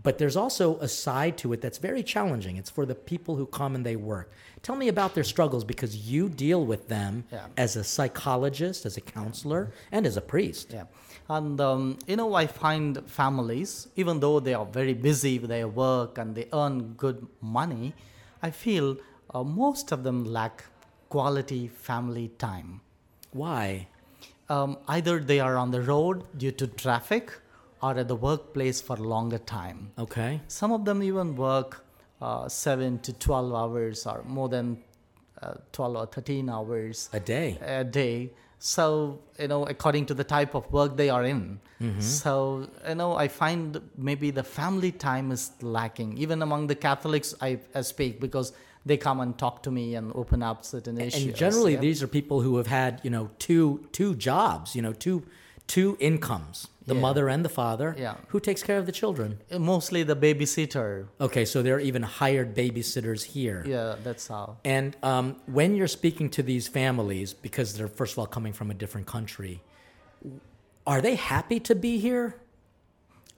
But 0.00 0.18
there's 0.18 0.36
also 0.36 0.78
a 0.78 0.86
side 0.86 1.36
to 1.38 1.52
it 1.52 1.60
that's 1.60 1.78
very 1.78 2.04
challenging. 2.04 2.56
It's 2.56 2.70
for 2.70 2.86
the 2.86 2.94
people 2.94 3.34
who 3.34 3.46
come 3.46 3.74
and 3.74 3.84
they 3.84 3.96
work. 3.96 4.30
Tell 4.62 4.76
me 4.76 4.86
about 4.86 5.16
their 5.16 5.24
struggles 5.24 5.64
because 5.64 5.92
you 6.12 6.28
deal 6.28 6.64
with 6.64 6.86
them 6.86 7.24
Yeah. 7.32 7.46
as 7.56 7.74
a 7.74 7.82
psychologist, 7.82 8.86
as 8.86 8.96
a 8.96 9.00
counselor, 9.00 9.62
and 9.90 10.06
as 10.06 10.16
a 10.16 10.20
priest. 10.20 10.66
Yeah. 10.72 10.84
And, 11.28 11.60
um, 11.60 11.98
you 12.06 12.14
know, 12.14 12.32
I 12.34 12.46
find 12.46 12.90
families, 13.10 13.88
even 13.96 14.20
though 14.20 14.38
they 14.38 14.54
are 14.54 14.64
very 14.80 14.94
busy 14.94 15.34
with 15.40 15.50
their 15.50 15.66
work 15.66 16.16
and 16.16 16.28
they 16.36 16.46
earn 16.52 16.94
good 17.04 17.26
money, 17.40 17.92
I 18.40 18.50
feel 18.52 18.98
uh, 19.34 19.42
most 19.42 19.90
of 19.90 20.04
them 20.04 20.24
lack 20.24 20.64
quality 21.08 21.66
family 21.66 22.28
time. 22.38 22.82
Why? 23.32 23.88
Um, 24.50 24.78
either 24.88 25.18
they 25.20 25.40
are 25.40 25.56
on 25.56 25.70
the 25.70 25.82
road 25.82 26.24
due 26.38 26.52
to 26.52 26.66
traffic 26.66 27.32
or 27.82 27.96
at 27.98 28.08
the 28.08 28.16
workplace 28.16 28.80
for 28.80 28.96
longer 28.96 29.38
time. 29.38 29.90
Okay. 29.98 30.40
Some 30.48 30.72
of 30.72 30.84
them 30.84 31.02
even 31.02 31.36
work 31.36 31.84
uh, 32.22 32.48
7 32.48 32.98
to 33.00 33.12
12 33.12 33.54
hours 33.54 34.06
or 34.06 34.22
more 34.26 34.48
than 34.48 34.82
uh, 35.42 35.54
12 35.72 35.96
or 35.96 36.06
13 36.06 36.48
hours 36.48 37.10
A 37.12 37.20
day. 37.20 37.58
a 37.60 37.84
day. 37.84 38.32
So, 38.58 39.20
you 39.38 39.46
know, 39.46 39.64
according 39.66 40.06
to 40.06 40.14
the 40.14 40.24
type 40.24 40.54
of 40.56 40.70
work 40.72 40.96
they 40.96 41.10
are 41.10 41.24
in. 41.24 41.60
So, 42.00 42.68
you 42.88 42.96
know, 42.96 43.14
I 43.14 43.28
find 43.28 43.80
maybe 43.96 44.32
the 44.32 44.42
family 44.42 44.90
time 44.90 45.30
is 45.30 45.52
lacking. 45.62 46.18
Even 46.18 46.42
among 46.42 46.66
the 46.66 46.74
Catholics, 46.74 47.36
I, 47.40 47.60
I 47.72 47.82
speak 47.82 48.18
because 48.20 48.52
they 48.86 48.96
come 48.96 49.20
and 49.20 49.36
talk 49.36 49.62
to 49.64 49.70
me 49.70 49.94
and 49.94 50.12
open 50.14 50.42
up 50.42 50.64
certain 50.64 51.00
issues. 51.00 51.24
And 51.24 51.34
generally, 51.34 51.74
yeah. 51.74 51.80
these 51.80 52.02
are 52.02 52.06
people 52.06 52.40
who 52.40 52.56
have 52.56 52.66
had, 52.66 53.00
you 53.02 53.10
know, 53.10 53.30
two 53.38 53.86
two 53.92 54.14
jobs, 54.14 54.74
you 54.74 54.82
know, 54.82 54.92
two 54.92 55.24
two 55.66 55.96
incomes, 56.00 56.68
the 56.86 56.94
Yeah. 56.94 57.00
mother 57.02 57.28
and 57.28 57.44
the 57.44 57.50
father. 57.50 57.94
Yeah. 57.98 58.14
Who 58.28 58.40
takes 58.40 58.62
care 58.62 58.78
of 58.78 58.86
the 58.86 58.92
children? 58.92 59.38
mostly 59.58 60.02
the 60.02 60.16
babysitter. 60.16 61.06
Okay, 61.20 61.44
so 61.44 61.62
there 61.62 61.76
are 61.76 61.80
even 61.80 62.02
hired 62.02 62.54
babysitters 62.54 63.22
here. 63.22 63.62
Yeah, 63.66 63.96
that's 64.02 64.26
how. 64.28 64.56
And 64.64 64.96
um, 65.02 65.36
when 65.46 65.76
you're 65.76 65.86
speaking 66.00 66.30
to 66.30 66.42
these 66.42 66.66
families, 66.68 67.34
because 67.34 67.74
they're 67.74 67.88
first 67.88 68.14
of 68.14 68.18
all 68.20 68.26
coming 68.26 68.54
from 68.54 68.70
a 68.70 68.74
different 68.74 69.06
country, 69.06 69.60
are 70.86 71.02
they 71.02 71.16
happy 71.16 71.60
to 71.60 71.74
be 71.74 71.98
here? 71.98 72.36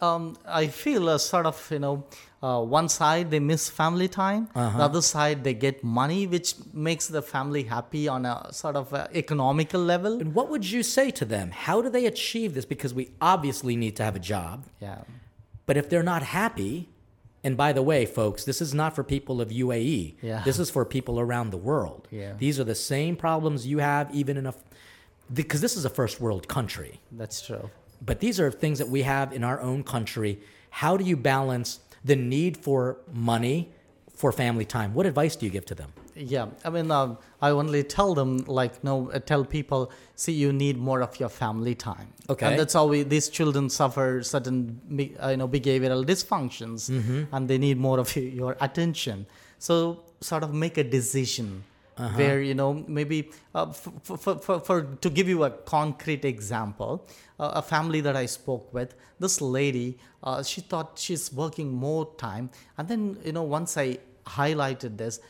Um, 0.01 0.37
I 0.47 0.67
feel 0.69 1.09
a 1.09 1.19
sort 1.19 1.47
of 1.47 1.69
you 1.71 1.79
know 1.79 2.05
uh, 2.43 2.63
one 2.63 2.89
side 2.89 3.31
they 3.31 3.41
miss 3.41 3.69
family 3.69 4.09
time, 4.09 4.49
Uh-huh. 4.55 4.79
the 4.79 4.85
other 4.85 5.03
side 5.03 5.45
they 5.45 5.55
get 5.55 5.85
money, 5.85 6.27
which 6.27 6.55
makes 6.73 7.07
the 7.09 7.23
family 7.23 7.63
happy 7.65 8.09
on 8.09 8.25
a 8.25 8.49
sort 8.53 8.77
of 8.77 8.93
uh 8.95 9.07
economical 9.15 9.81
level. 9.81 10.13
And 10.21 10.35
what 10.35 10.49
would 10.49 10.65
you 10.71 10.83
say 10.83 11.11
to 11.21 11.25
them? 11.25 11.51
How 11.51 11.83
do 11.83 11.89
they 11.91 12.07
achieve 12.07 12.55
this? 12.55 12.65
Because 12.65 12.95
we 12.95 13.05
obviously 13.21 13.77
need 13.77 13.95
to 13.97 14.03
have 14.05 14.17
a 14.17 14.25
job. 14.35 14.65
Yeah, 14.81 15.01
But 15.67 15.77
if 15.77 15.89
they're 15.91 16.09
not 16.15 16.23
happy, 16.23 16.89
and 17.45 17.57
by 17.57 17.73
the 17.73 17.83
way, 17.83 18.07
folks, 18.07 18.45
this 18.45 18.61
is 18.61 18.73
not 18.75 18.95
for 18.97 19.03
people 19.05 19.41
of 19.41 19.49
UAE. 19.51 20.15
Yeah. 20.23 20.43
This 20.45 20.59
is 20.59 20.71
for 20.71 20.85
people 20.85 21.19
around 21.25 21.51
the 21.51 21.63
world. 21.71 22.09
Yeah. 22.11 22.33
These 22.39 22.59
are 22.61 22.65
the 22.65 22.75
same 22.75 23.17
problems 23.17 23.67
you 23.67 23.79
have, 23.79 24.07
even 24.21 24.37
in 24.37 24.47
a, 24.47 24.55
because 25.33 25.61
this 25.61 25.77
is 25.77 25.85
a 25.85 25.91
first 25.91 26.21
world 26.21 26.49
country. 26.49 27.01
that's 27.13 27.41
true. 27.47 27.71
But 28.01 28.21
these 28.21 28.41
are 28.41 28.51
things 28.51 28.79
that 28.79 28.89
we 28.89 29.03
have 29.03 29.33
in 29.33 29.45
our 29.45 29.61
own 29.61 29.83
country. 29.83 30.41
How 30.71 30.97
do 30.97 31.05
you 31.05 31.17
balance 31.17 31.81
the 32.05 32.17
need 32.17 32.57
for 32.57 32.99
money 33.13 33.71
for 34.15 34.33
family 34.33 34.65
time? 34.65 34.95
What 34.95 35.07
advice 35.07 35.37
do 35.37 35.47
you 35.47 35.53
give 35.53 35.67
to 35.67 35.75
them? 35.75 35.93
Yeah, 36.15 36.47
I 36.65 36.71
mean, 36.71 36.91
um, 36.91 37.19
I 37.41 37.51
only 37.51 37.83
tell 37.83 38.15
them 38.15 38.39
like, 38.47 38.85
no, 38.85 39.11
uh, 39.11 39.19
tell 39.21 39.45
people, 39.45 39.91
see, 40.17 40.33
you 40.33 40.53
need 40.53 40.77
more 40.77 41.01
of 41.01 41.19
your 41.19 41.29
family 41.29 41.75
time. 41.75 42.09
Okay. 42.29 42.47
and 42.47 42.59
that's 42.59 42.75
how 42.75 42.87
we 42.87 43.03
these 43.03 43.29
children 43.29 43.71
suffer 43.71 44.23
certain, 44.23 44.81
uh, 45.23 45.29
you 45.29 45.37
know, 45.39 45.49
behavioral 45.49 46.05
dysfunctions, 46.05 46.91
and 47.33 47.49
they 47.49 47.59
need 47.59 47.79
more 47.79 47.99
of 47.99 48.15
your 48.17 48.57
attention. 48.61 49.27
So, 49.59 50.03
sort 50.21 50.43
of 50.43 50.53
make 50.53 50.77
a 50.79 50.85
decision 50.85 51.65
where 52.09 52.41
you 52.41 52.55
know 52.55 52.85
maybe 52.87 53.31
uh, 53.55 53.67
for, 53.73 54.17
for, 54.17 54.39
for, 54.39 54.61
for 54.61 54.83
to 55.01 55.11
give 55.11 55.29
you 55.29 55.45
a 55.45 55.51
concrete 55.51 56.25
example, 56.25 57.07
uh, 57.39 57.53
a 57.55 57.63
family 57.63 58.01
that 58.01 58.17
I 58.17 58.27
spoke 58.27 58.73
with, 58.73 58.95
this 59.19 59.41
lady, 59.41 59.99
uh, 60.23 60.43
she 60.43 60.61
thought 60.61 60.99
she's 60.99 61.33
working 61.33 61.73
more 61.73 62.15
time, 62.17 62.51
and 62.79 62.89
then 62.89 63.19
you 63.25 63.33
know 63.33 63.43
once 63.43 63.77
I 63.77 63.99
highlighted 64.27 64.97
this 64.97 65.21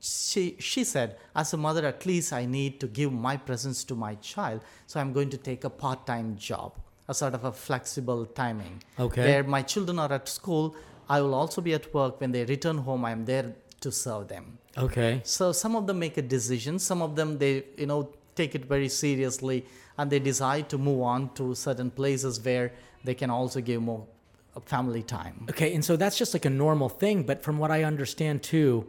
she 0.00 0.56
she 0.58 0.84
said 0.84 1.16
as 1.34 1.52
a 1.52 1.56
mother 1.56 1.84
at 1.84 2.06
least 2.06 2.32
i 2.32 2.44
need 2.44 2.78
to 2.78 2.86
give 2.86 3.12
my 3.12 3.36
presence 3.36 3.82
to 3.82 3.94
my 3.96 4.14
child 4.16 4.60
so 4.86 5.00
i'm 5.00 5.12
going 5.12 5.28
to 5.28 5.36
take 5.36 5.64
a 5.64 5.70
part-time 5.70 6.36
job 6.36 6.72
a 7.08 7.14
sort 7.14 7.34
of 7.34 7.44
a 7.44 7.52
flexible 7.52 8.26
timing. 8.26 8.82
Okay. 8.98 9.22
where 9.22 9.42
my 9.42 9.62
children 9.62 9.98
are 9.98 10.12
at 10.12 10.28
school 10.28 10.76
i 11.08 11.20
will 11.20 11.34
also 11.34 11.62
be 11.62 11.72
at 11.72 11.92
work. 11.94 12.20
When 12.20 12.32
they 12.32 12.44
return 12.44 12.78
home 12.78 13.04
i'm 13.04 13.24
there 13.24 13.54
to 13.80 13.90
serve 13.92 14.28
them 14.28 14.58
Okay. 14.76 15.20
so 15.24 15.52
some 15.52 15.74
of 15.76 15.86
them 15.86 15.98
make 15.98 16.16
a 16.18 16.22
decision 16.22 16.78
some 16.78 17.00
of 17.02 17.14
them 17.16 17.38
they 17.38 17.64
you 17.76 17.86
know 17.86 18.10
take 18.34 18.54
it 18.54 18.64
very 18.66 18.88
seriously 18.88 19.64
and 19.96 20.10
they 20.10 20.18
decide 20.18 20.68
to 20.68 20.78
move 20.78 21.00
on 21.02 21.30
to 21.34 21.54
certain 21.54 21.90
places 21.90 22.40
where 22.44 22.72
they 23.04 23.14
can 23.14 23.30
also 23.30 23.60
give 23.60 23.82
more 23.82 24.06
family 24.64 25.02
time 25.02 25.46
Okay, 25.50 25.74
and 25.74 25.84
so 25.84 25.96
that's 25.96 26.18
just 26.18 26.34
like 26.34 26.44
a 26.44 26.50
normal 26.50 26.88
thing, 26.88 27.22
but 27.22 27.42
from 27.44 27.58
what 27.58 27.70
I 27.70 27.84
understand 27.84 28.42
too, 28.42 28.88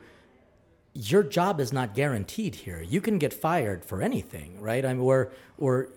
your 0.94 1.22
job 1.24 1.60
is 1.60 1.72
not 1.72 1.94
guaranteed 1.94 2.56
here. 2.56 2.82
You 2.82 3.02
can 3.02 3.20
get 3.20 3.34
fired 3.34 3.86
for 3.86 4.02
anything, 4.02 4.60
right? 4.60 4.84
I 4.84 4.94
mean, 4.94 5.02
or 5.02 5.32
or 5.60 5.90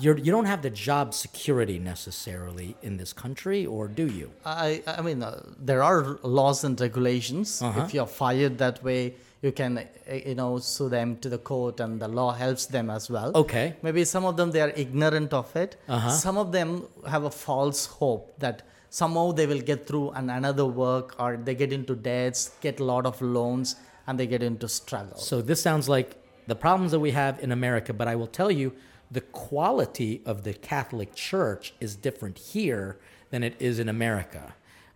you're 0.00 0.18
you 0.18 0.32
don't 0.32 0.46
have 0.46 0.62
the 0.62 0.70
job 0.70 1.14
security 1.14 1.78
necessarily 1.78 2.76
in 2.82 2.96
this 2.96 3.12
country, 3.12 3.66
or 3.66 3.88
do 3.88 4.06
you? 4.06 4.30
I, 4.44 4.82
I 4.86 5.02
mean, 5.02 5.22
uh, 5.22 5.42
there 5.58 5.82
are 5.82 6.18
laws 6.22 6.64
and 6.64 6.80
regulations. 6.80 7.62
If 7.62 7.94
you're 7.94 8.06
fired 8.06 8.58
that 8.58 8.82
way, 8.82 9.14
you 9.42 9.52
can, 9.52 9.78
uh, 9.78 10.14
you 10.14 10.34
know, 10.34 10.58
sue 10.58 10.88
them 10.88 11.16
to 11.18 11.28
the 11.28 11.38
court, 11.38 11.80
and 11.80 12.00
the 12.00 12.08
law 12.08 12.32
helps 12.32 12.66
them 12.66 12.90
as 12.90 13.10
well. 13.10 13.32
Okay. 13.34 13.76
Maybe 13.82 14.04
some 14.04 14.24
of 14.24 14.36
them 14.36 14.50
they 14.50 14.62
are 14.62 14.72
ignorant 14.74 15.32
of 15.32 15.54
it. 15.54 15.76
Uh-huh. 15.88 16.10
Some 16.10 16.38
of 16.38 16.50
them 16.52 16.86
have 17.06 17.24
a 17.24 17.30
false 17.30 17.86
hope 17.86 18.38
that 18.38 18.62
somehow 18.90 19.32
they 19.32 19.46
will 19.46 19.60
get 19.60 19.86
through 19.86 20.10
an 20.10 20.30
another 20.30 20.64
work, 20.64 21.14
or 21.18 21.36
they 21.36 21.54
get 21.54 21.72
into 21.72 21.94
debts, 21.94 22.52
get 22.60 22.80
a 22.80 22.84
lot 22.84 23.04
of 23.06 23.20
loans, 23.20 23.76
and 24.06 24.18
they 24.18 24.26
get 24.26 24.42
into 24.42 24.68
struggle. 24.68 25.18
So 25.18 25.42
this 25.42 25.60
sounds 25.60 25.88
like 25.88 26.16
the 26.46 26.54
problems 26.54 26.92
that 26.92 27.00
we 27.00 27.10
have 27.10 27.42
in 27.42 27.52
America, 27.52 27.92
but 27.92 28.08
I 28.08 28.16
will 28.16 28.26
tell 28.26 28.50
you 28.50 28.72
the 29.14 29.20
quality 29.20 30.20
of 30.26 30.42
the 30.42 30.52
Catholic 30.52 31.14
Church 31.14 31.72
is 31.80 31.94
different 31.94 32.36
here 32.36 32.98
than 33.30 33.44
it 33.44 33.54
is 33.60 33.78
in 33.78 33.88
America. 33.88 34.54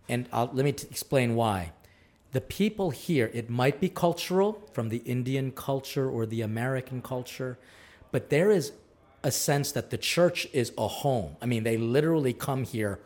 And 0.09 0.27
I'll, 0.33 0.49
let 0.53 0.65
me 0.65 0.73
t- 0.73 0.87
explain 0.91 1.35
why. 1.35 1.71
The 2.33 2.41
people 2.41 2.89
here, 2.89 3.31
it 3.33 3.49
might 3.49 3.79
be 3.79 3.87
cultural 3.87 4.61
from 4.73 4.89
the 4.89 4.97
Indian 4.97 5.51
culture 5.51 6.09
or 6.09 6.25
the 6.25 6.41
American 6.41 7.01
culture, 7.01 7.57
but 8.11 8.29
there 8.29 8.51
is 8.51 8.73
a 9.23 9.31
sense 9.31 9.71
that 9.71 9.89
the 9.89 9.97
church 9.97 10.47
is 10.51 10.73
a 10.77 10.87
home. 10.87 11.37
I 11.41 11.45
mean, 11.45 11.63
they 11.63 11.77
literally 11.77 12.33
come 12.33 12.65
here 12.65 12.99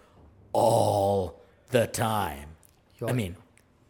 all 0.51 1.41
the 1.69 1.85
time. 1.85 2.49
I 3.05 3.11
mean, 3.11 3.35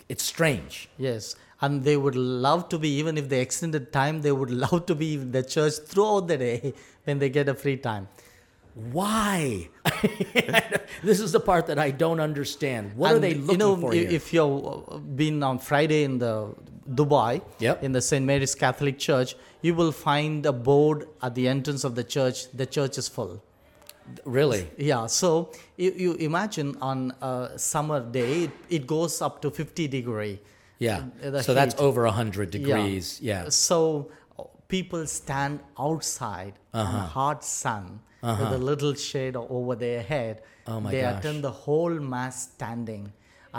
it's 0.10 0.24
strange. 0.24 0.90
Yes, 0.98 1.36
and 1.62 1.84
they 1.86 1.96
would 1.96 2.16
love 2.16 2.68
to 2.70 2.78
be, 2.78 2.90
even 2.90 3.18
if 3.18 3.30
they 3.30 3.40
extended 3.40 3.94
time, 3.94 4.22
they 4.22 4.34
would 4.34 4.52
love 4.66 4.86
to 4.88 4.96
be 4.96 5.14
in 5.14 5.32
the 5.32 5.44
church 5.44 5.76
throughout 5.86 6.28
the 6.28 6.38
day 6.38 6.74
when 7.06 7.20
they 7.20 7.30
get 7.30 7.50
a 7.50 7.54
free 7.54 7.78
time. 7.78 8.08
Why? 8.92 9.70
this 11.04 11.20
is 11.20 11.32
the 11.32 11.40
part 11.40 11.68
that 11.68 11.78
I 11.78 11.92
don't 11.92 12.20
understand. 12.20 12.96
What 12.96 13.14
are 13.14 13.20
they 13.20 13.36
looking 13.36 13.52
you 13.52 13.58
know, 13.58 13.76
for 13.78 13.94
here? 13.94 14.10
If 14.10 14.34
you've 14.34 15.16
been 15.16 15.44
on 15.44 15.60
Friday 15.60 16.04
in 16.04 16.18
the 16.18 16.56
Dubai, 16.90 17.42
Yep. 17.60 17.84
in 17.84 17.92
the 17.92 18.02
St. 18.02 18.26
Mary's 18.26 18.56
Catholic 18.56 18.98
Church, 18.98 19.36
you 19.62 19.76
will 19.76 19.92
find 19.92 20.46
a 20.46 20.52
board 20.54 21.08
at 21.22 21.36
the 21.36 21.48
entrance 21.48 21.84
of 21.84 21.96
the 21.96 22.04
church. 22.04 22.52
The 22.52 22.66
church 22.66 22.98
is 22.98 23.08
full. 23.08 23.42
really? 24.26 24.70
Yeah, 24.78 25.06
so 25.08 25.52
you, 25.78 25.92
you 25.96 26.14
imagine 26.16 26.76
on 26.82 27.14
a 27.22 27.52
summer 27.58 28.00
day, 28.02 28.44
it, 28.46 28.52
it 28.70 28.88
goes 28.88 29.22
up 29.22 29.42
to 29.44 29.52
50 29.52 29.88
degree. 29.88 30.40
Yeah. 30.80 31.04
Uh, 31.24 31.42
So 31.42 31.54
that's 31.54 31.76
heat. 31.76 31.82
over 31.82 32.04
100 32.04 32.52
degrees. 32.52 33.20
Yeah. 33.22 33.48
So 33.50 34.12
uh, 34.12 34.23
people 34.74 35.06
stand 35.20 35.60
outside 35.88 36.54
in 36.74 36.80
Uh-huh. 36.80 36.92
the 36.98 37.04
hot 37.20 37.40
sun 37.44 37.86
with 38.40 38.52
a 38.60 38.62
little 38.72 38.94
shade 39.10 39.36
over 39.58 39.76
their 39.86 40.02
head. 40.14 40.36
Oh 40.66 40.80
my 40.80 40.92
they 40.92 41.02
gosh. 41.02 41.20
attend 41.20 41.44
the 41.44 41.52
whole 41.66 41.96
mass 42.14 42.36
standing, 42.56 43.04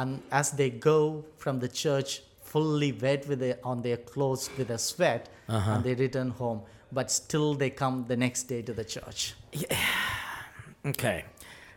and 0.00 0.10
as 0.40 0.46
they 0.60 0.70
go 0.70 1.24
from 1.42 1.60
the 1.64 1.68
church, 1.82 2.10
fully 2.54 2.90
wet 3.04 3.28
with 3.28 3.40
their, 3.44 3.58
on 3.72 3.82
their 3.86 3.98
clothes 4.12 4.44
with 4.58 4.70
a 4.70 4.78
sweat, 4.90 5.22
Uh-huh. 5.48 5.72
and 5.72 5.84
they 5.86 5.94
return 6.06 6.30
home. 6.42 6.60
But 6.98 7.10
still, 7.10 7.50
they 7.62 7.70
come 7.82 7.96
the 8.12 8.16
next 8.16 8.42
day 8.52 8.62
to 8.68 8.72
the 8.80 8.84
church. 8.94 9.20
Okay. 10.92 11.18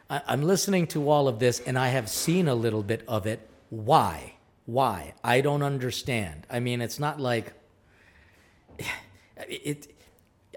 I, 0.10 0.22
I'm 0.32 0.44
listening 0.54 0.86
to 0.96 1.00
all 1.10 1.28
of 1.28 1.40
this 1.40 1.56
and 1.68 1.76
I 1.78 1.88
have 1.98 2.08
seen 2.10 2.48
a 2.48 2.56
little 2.66 2.84
bit 2.84 3.02
of 3.08 3.26
it. 3.34 3.40
Why? 3.70 4.16
Why? 4.66 4.98
I 5.24 5.42
don't 5.42 5.64
understand. 5.74 6.38
I 6.56 6.60
mean, 6.68 6.82
it's 6.82 7.00
not 7.00 7.16
like 7.20 7.48
it. 9.48 9.94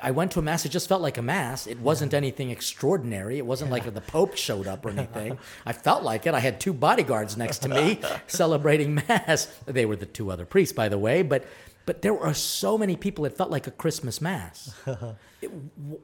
I 0.02 0.12
went 0.12 0.32
to 0.32 0.38
a 0.38 0.42
mass. 0.42 0.64
It 0.64 0.70
just 0.70 0.88
felt 0.88 1.02
like 1.02 1.18
a 1.18 1.22
mass. 1.22 1.66
It 1.66 1.78
wasn't 1.80 2.14
anything 2.14 2.50
extraordinary. 2.50 3.36
It 3.36 3.44
wasn't 3.44 3.70
like 3.70 3.92
the 3.92 4.00
Pope 4.00 4.34
showed 4.36 4.66
up 4.66 4.86
or 4.86 4.90
anything. 4.90 5.38
I 5.66 5.74
felt 5.74 6.02
like 6.02 6.26
it. 6.26 6.32
I 6.32 6.40
had 6.40 6.58
two 6.58 6.72
bodyguards 6.72 7.36
next 7.36 7.58
to 7.58 7.68
me 7.68 8.00
celebrating 8.26 8.94
mass. 8.94 9.46
They 9.66 9.84
were 9.84 9.96
the 9.96 10.06
two 10.06 10.30
other 10.30 10.46
priests, 10.46 10.72
by 10.72 10.88
the 10.88 10.98
way. 10.98 11.22
But 11.22 11.44
but 11.86 12.02
there 12.02 12.14
were 12.14 12.32
so 12.34 12.78
many 12.78 12.96
people. 12.96 13.24
It 13.26 13.36
felt 13.36 13.50
like 13.50 13.66
a 13.66 13.70
Christmas 13.72 14.20
mass. 14.20 14.74
It- 15.42 15.50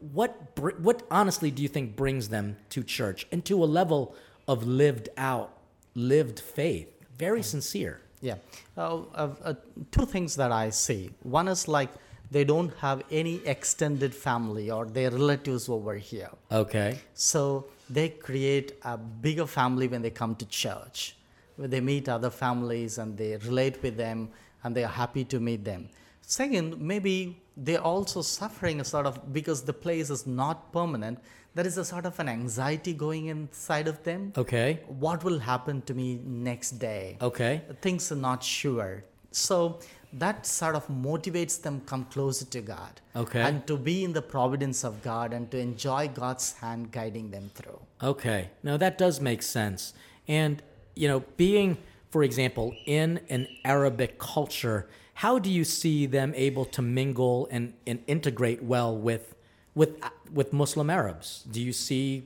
what 0.00 0.58
what 0.80 1.02
honestly 1.10 1.50
do 1.50 1.62
you 1.62 1.68
think 1.68 1.94
brings 1.94 2.28
them 2.30 2.56
to 2.70 2.82
church 2.82 3.26
and 3.30 3.44
to 3.44 3.62
a 3.62 3.66
level 3.66 4.14
of 4.48 4.66
lived 4.66 5.10
out, 5.18 5.52
lived 5.94 6.40
faith? 6.40 6.88
Very 7.18 7.42
sincere. 7.42 8.00
Yeah. 8.22 8.36
Uh, 8.76 9.02
uh, 9.14 9.54
two 9.90 10.06
things 10.06 10.36
that 10.36 10.52
I 10.52 10.70
see. 10.70 11.10
One 11.22 11.48
is 11.48 11.68
like 11.68 11.90
they 12.30 12.44
don't 12.44 12.72
have 12.78 13.02
any 13.10 13.36
extended 13.46 14.14
family 14.14 14.70
or 14.70 14.86
their 14.86 15.10
relatives 15.10 15.68
over 15.68 15.94
here. 15.94 16.30
Okay. 16.50 16.98
So 17.14 17.66
they 17.88 18.08
create 18.08 18.72
a 18.82 18.96
bigger 18.96 19.46
family 19.46 19.88
when 19.88 20.02
they 20.02 20.10
come 20.10 20.34
to 20.36 20.46
church, 20.46 21.16
where 21.56 21.68
they 21.68 21.80
meet 21.80 22.08
other 22.08 22.30
families 22.30 22.98
and 22.98 23.16
they 23.16 23.36
relate 23.36 23.82
with 23.82 23.96
them 23.96 24.28
and 24.64 24.74
they 24.74 24.84
are 24.84 24.96
happy 25.04 25.24
to 25.24 25.38
meet 25.38 25.64
them. 25.64 25.88
Second, 26.20 26.80
maybe 26.80 27.40
they're 27.56 27.80
also 27.80 28.20
suffering 28.22 28.80
a 28.80 28.84
sort 28.84 29.06
of 29.06 29.32
because 29.32 29.62
the 29.62 29.72
place 29.72 30.10
is 30.10 30.26
not 30.26 30.72
permanent. 30.72 31.20
There 31.54 31.66
is 31.66 31.78
a 31.78 31.84
sort 31.84 32.04
of 32.04 32.18
an 32.18 32.28
anxiety 32.28 32.92
going 32.92 33.26
inside 33.26 33.86
of 33.86 34.02
them. 34.02 34.32
Okay. 34.36 34.80
What 34.88 35.22
will 35.22 35.38
happen 35.38 35.80
to 35.82 35.94
me 35.94 36.20
next 36.24 36.72
day? 36.72 37.16
Okay. 37.22 37.62
things 37.80 38.10
are 38.10 38.16
not 38.16 38.42
sure 38.42 39.04
so 39.36 39.78
that 40.18 40.46
sort 40.46 40.74
of 40.74 40.86
motivates 40.88 41.60
them 41.64 41.80
come 41.90 42.04
closer 42.14 42.44
to 42.54 42.60
god 42.60 43.00
Okay. 43.22 43.40
and 43.40 43.66
to 43.66 43.76
be 43.76 43.96
in 44.04 44.12
the 44.12 44.22
providence 44.22 44.84
of 44.84 45.02
god 45.02 45.32
and 45.32 45.50
to 45.50 45.58
enjoy 45.58 46.08
god's 46.08 46.52
hand 46.62 46.90
guiding 46.92 47.30
them 47.30 47.50
through 47.54 47.80
Okay. 48.02 48.50
Now 48.62 48.76
that 48.76 48.98
does 48.98 49.20
make 49.20 49.42
sense. 49.42 49.94
And, 50.28 50.62
you 50.94 51.08
know, 51.08 51.20
being, 51.38 51.78
for 52.10 52.22
example, 52.22 52.74
in 52.84 53.20
an 53.30 53.46
Arabic 53.64 54.18
culture, 54.18 54.86
how 55.14 55.38
do 55.38 55.50
you 55.50 55.64
see 55.64 56.04
them 56.04 56.34
able 56.36 56.66
to 56.76 56.82
mingle 56.82 57.48
and, 57.50 57.72
and 57.86 58.02
integrate 58.06 58.62
well 58.62 58.94
with, 58.94 59.34
with, 59.74 59.92
with 60.30 60.52
Muslim 60.52 60.90
Arabs? 60.90 61.44
Do 61.50 61.58
you 61.62 61.72
see 61.72 62.24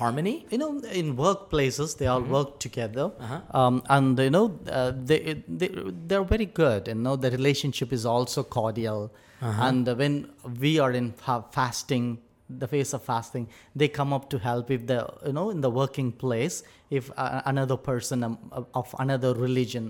harmony? 0.00 0.36
you 0.52 0.58
know 0.62 0.70
in 1.00 1.16
workplaces 1.16 1.90
they 1.98 2.06
all 2.12 2.24
work 2.36 2.50
together. 2.66 3.06
Um, 3.60 3.82
and 3.96 4.18
you 4.18 4.30
know 4.36 4.46
uh, 4.78 4.92
they, 5.10 5.18
they 5.60 5.68
they're 6.08 6.28
very 6.34 6.46
good. 6.62 6.88
You 6.88 6.94
know 7.06 7.16
the 7.24 7.30
relationship 7.38 7.92
is 7.98 8.04
also 8.14 8.42
cordial. 8.58 9.02
And 9.68 9.86
when 10.00 10.14
we 10.60 10.72
are 10.84 10.92
in 11.00 11.12
fa- 11.24 11.44
fasting 11.56 12.06
the 12.62 12.68
phase 12.72 12.90
of 12.96 13.02
fasting 13.02 13.44
they 13.80 13.88
come 13.88 14.10
up 14.16 14.24
to 14.32 14.38
help 14.38 14.70
if 14.76 14.82
the 14.90 14.98
you 15.26 15.32
know 15.36 15.46
in 15.54 15.60
the 15.66 15.70
working 15.80 16.08
place 16.24 16.56
if 16.98 17.04
uh, 17.16 17.40
another 17.52 17.76
person 17.90 18.22
um, 18.26 18.34
of 18.80 18.94
another 19.04 19.30
religion 19.46 19.84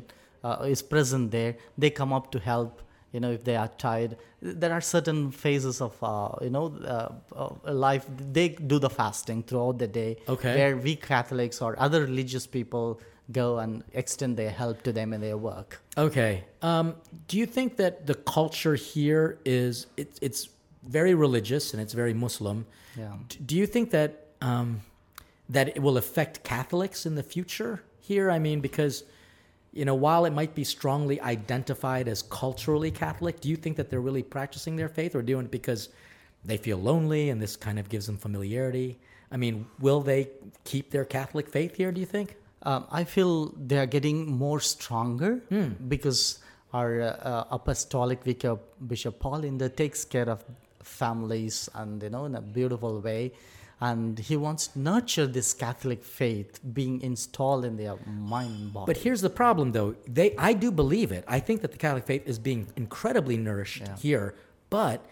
uh, 0.45 0.73
is 0.75 0.81
present 0.95 1.31
there 1.33 1.53
they 1.83 1.91
come 2.01 2.13
up 2.19 2.31
to 2.35 2.39
help 2.39 2.81
you 3.15 3.21
know 3.21 3.31
if 3.31 3.43
they 3.49 3.57
are 3.63 3.69
tired 3.79 4.17
there 4.63 4.73
are 4.77 4.81
certain 4.81 5.31
phases 5.31 5.81
of 5.81 5.95
uh, 6.03 6.29
you 6.47 6.51
know 6.57 6.67
uh, 6.95 7.13
uh, 7.43 7.73
life 7.89 8.05
they 8.39 8.49
do 8.73 8.79
the 8.87 8.91
fasting 8.91 9.43
throughout 9.49 9.79
the 9.79 9.87
day 10.01 10.17
Okay. 10.35 10.55
where 10.59 10.77
we 10.87 10.97
catholics 10.97 11.63
or 11.63 11.71
other 11.87 12.01
religious 12.11 12.47
people 12.57 12.87
go 13.41 13.47
and 13.59 13.85
extend 14.03 14.37
their 14.37 14.51
help 14.51 14.83
to 14.83 14.93
them 14.99 15.13
in 15.15 15.21
their 15.21 15.37
work 15.51 15.81
Okay. 15.97 16.33
Um, 16.71 16.87
do 17.29 17.35
you 17.39 17.47
think 17.57 17.77
that 17.83 17.95
the 18.11 18.17
culture 18.37 18.75
here 18.75 19.39
is 19.45 19.87
it's 19.97 20.19
it's 20.27 20.41
very 20.97 21.15
religious 21.27 21.73
and 21.73 21.79
it's 21.85 21.95
very 22.03 22.15
Muslim? 22.27 22.59
Yeah. 22.99 23.13
Do 23.51 23.55
you 23.61 23.67
think 23.75 23.87
that 23.99 24.11
um, 24.51 24.69
that 25.57 25.67
it 25.77 25.81
will 25.87 25.97
affect 26.05 26.43
Catholics 26.43 27.07
in 27.09 27.15
the 27.15 27.23
future 27.35 27.75
here? 28.09 28.27
I 28.37 28.39
mean, 28.47 28.59
because 28.61 28.95
you 29.75 29.85
know, 29.85 29.95
while 29.95 30.25
it 30.25 30.33
might 30.33 30.55
be 30.55 30.65
strongly 30.65 31.21
identified 31.21 32.09
as 32.09 32.23
culturally 32.23 32.91
Catholic, 32.91 33.41
do 33.41 33.49
you 33.49 33.57
think 33.57 33.77
that 33.77 33.91
they're 33.91 34.01
really 34.01 34.23
practicing 34.23 34.77
their 34.77 34.89
faith 34.89 35.15
or 35.15 35.23
doing 35.23 35.47
it 35.47 35.51
because 35.51 35.89
they 36.45 36.57
feel 36.57 36.79
lonely 36.79 37.31
and 37.31 37.43
this 37.43 37.57
kind 37.57 37.79
of 37.79 37.89
gives 37.89 38.07
them 38.07 38.17
familiarity? 38.17 38.99
I 39.33 39.37
mean, 39.37 39.67
will 39.81 40.01
they 40.01 40.31
keep 40.65 40.91
their 40.91 41.05
Catholic 41.05 41.49
faith 41.49 41.77
here? 41.77 41.91
Do 41.91 42.01
you 42.01 42.07
think? 42.07 42.37
um, 42.65 42.87
i 42.91 43.05
feel 43.05 43.53
they 43.67 43.79
are 43.79 43.87
getting 43.87 44.31
more 44.31 44.61
stronger 44.61 45.41
because 45.89 46.39
our 46.73 47.03
uh, 47.03 47.45
apostolic 47.51 48.25
vicar 48.25 48.59
bishop 48.87 49.19
paul 49.21 49.41
Hinder 49.43 49.69
takes 49.69 50.05
care 50.05 50.29
of 50.29 50.45
families 50.83 51.69
and 51.75 52.03
you 52.03 52.11
know 52.11 52.25
in 52.25 52.35
a 52.35 52.41
beautiful 52.41 53.01
way 53.01 53.33
and 53.81 54.19
he 54.19 54.37
wants 54.37 54.69
to 54.69 54.79
nurture 54.79 55.27
this 55.27 55.53
catholic 55.53 56.03
faith 56.03 56.61
being 56.73 57.01
installed 57.03 57.65
in 57.65 57.77
their 57.77 57.97
mind 58.07 58.55
and 58.65 58.73
body 58.73 58.87
But 58.87 58.99
here's 58.99 59.21
the 59.21 59.31
problem, 59.31 59.73
though. 59.73 59.95
They, 60.07 60.37
I 60.37 60.53
do 60.53 60.71
believe 60.71 61.13
it. 61.13 61.25
I 61.27 61.41
think 61.41 61.63
that 61.63 61.73
the 61.73 61.79
Catholic 61.79 62.05
faith 62.05 62.27
is 62.27 62.39
being 62.39 62.67
incredibly 62.77 63.37
nourished 63.37 63.87
here, 63.99 64.35
but 64.71 65.05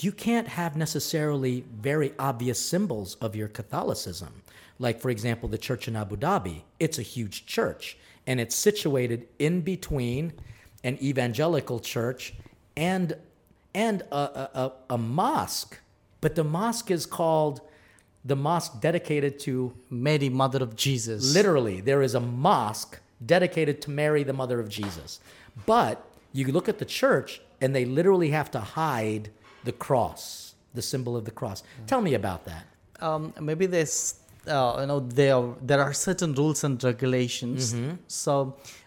you 0.00 0.12
can't 0.12 0.48
have 0.48 0.76
necessarily 0.76 1.64
very 1.80 2.12
obvious 2.18 2.60
symbols 2.60 3.16
of 3.16 3.34
your 3.34 3.48
Catholicism. 3.48 4.42
Like, 4.78 5.00
for 5.00 5.10
example, 5.10 5.48
the 5.48 5.58
church 5.58 5.88
in 5.88 5.96
Abu 5.96 6.16
Dhabi. 6.16 6.62
It's 6.78 6.98
a 6.98 7.02
huge 7.02 7.46
church, 7.46 7.96
and 8.26 8.40
it's 8.40 8.54
situated 8.54 9.26
in 9.38 9.62
between 9.62 10.34
an 10.84 10.98
evangelical 11.02 11.80
church 11.80 12.34
and 12.76 13.16
and 13.74 14.02
a, 14.10 14.16
a, 14.16 14.50
a, 14.54 14.72
a 14.94 14.98
mosque. 14.98 15.78
But 16.20 16.34
the 16.34 16.44
mosque 16.44 16.90
is 16.90 17.04
called 17.04 17.60
the 18.30 18.36
mosque 18.48 18.74
dedicated 18.88 19.32
to 19.46 19.52
mary 20.06 20.28
mother 20.42 20.60
of 20.66 20.70
jesus 20.84 21.20
Literally, 21.38 21.76
there 21.90 22.02
is 22.08 22.14
a 22.14 22.24
mosque 22.48 22.94
dedicated 23.34 23.76
to 23.84 23.88
Mary, 24.02 24.22
the 24.30 24.36
mother 24.42 24.58
of 24.64 24.68
Jesus. 24.78 25.10
But 25.72 25.94
you 26.38 26.44
look 26.56 26.68
at 26.72 26.78
the 26.82 26.88
church, 27.00 27.30
and 27.62 27.68
they 27.76 27.84
literally 27.98 28.30
have 28.38 28.48
to 28.56 28.60
hide 28.60 29.24
the 29.68 29.72
cross, 29.86 30.54
the 30.78 30.82
symbol 30.92 31.16
of 31.16 31.24
the 31.28 31.30
cross. 31.40 31.58
Tell 31.92 32.02
me 32.08 32.12
about 32.22 32.40
that. 32.50 32.64
um, 33.06 33.22
maybe 33.48 33.66
there's 33.74 33.96
uh, 34.46 34.76
you 34.82 34.86
know 34.90 35.00
there 35.20 35.42
there 35.70 35.80
are 35.86 35.94
certain 36.08 36.30
rules 36.40 36.60
and 36.66 36.76
regulations 36.92 37.62
so 38.24 38.32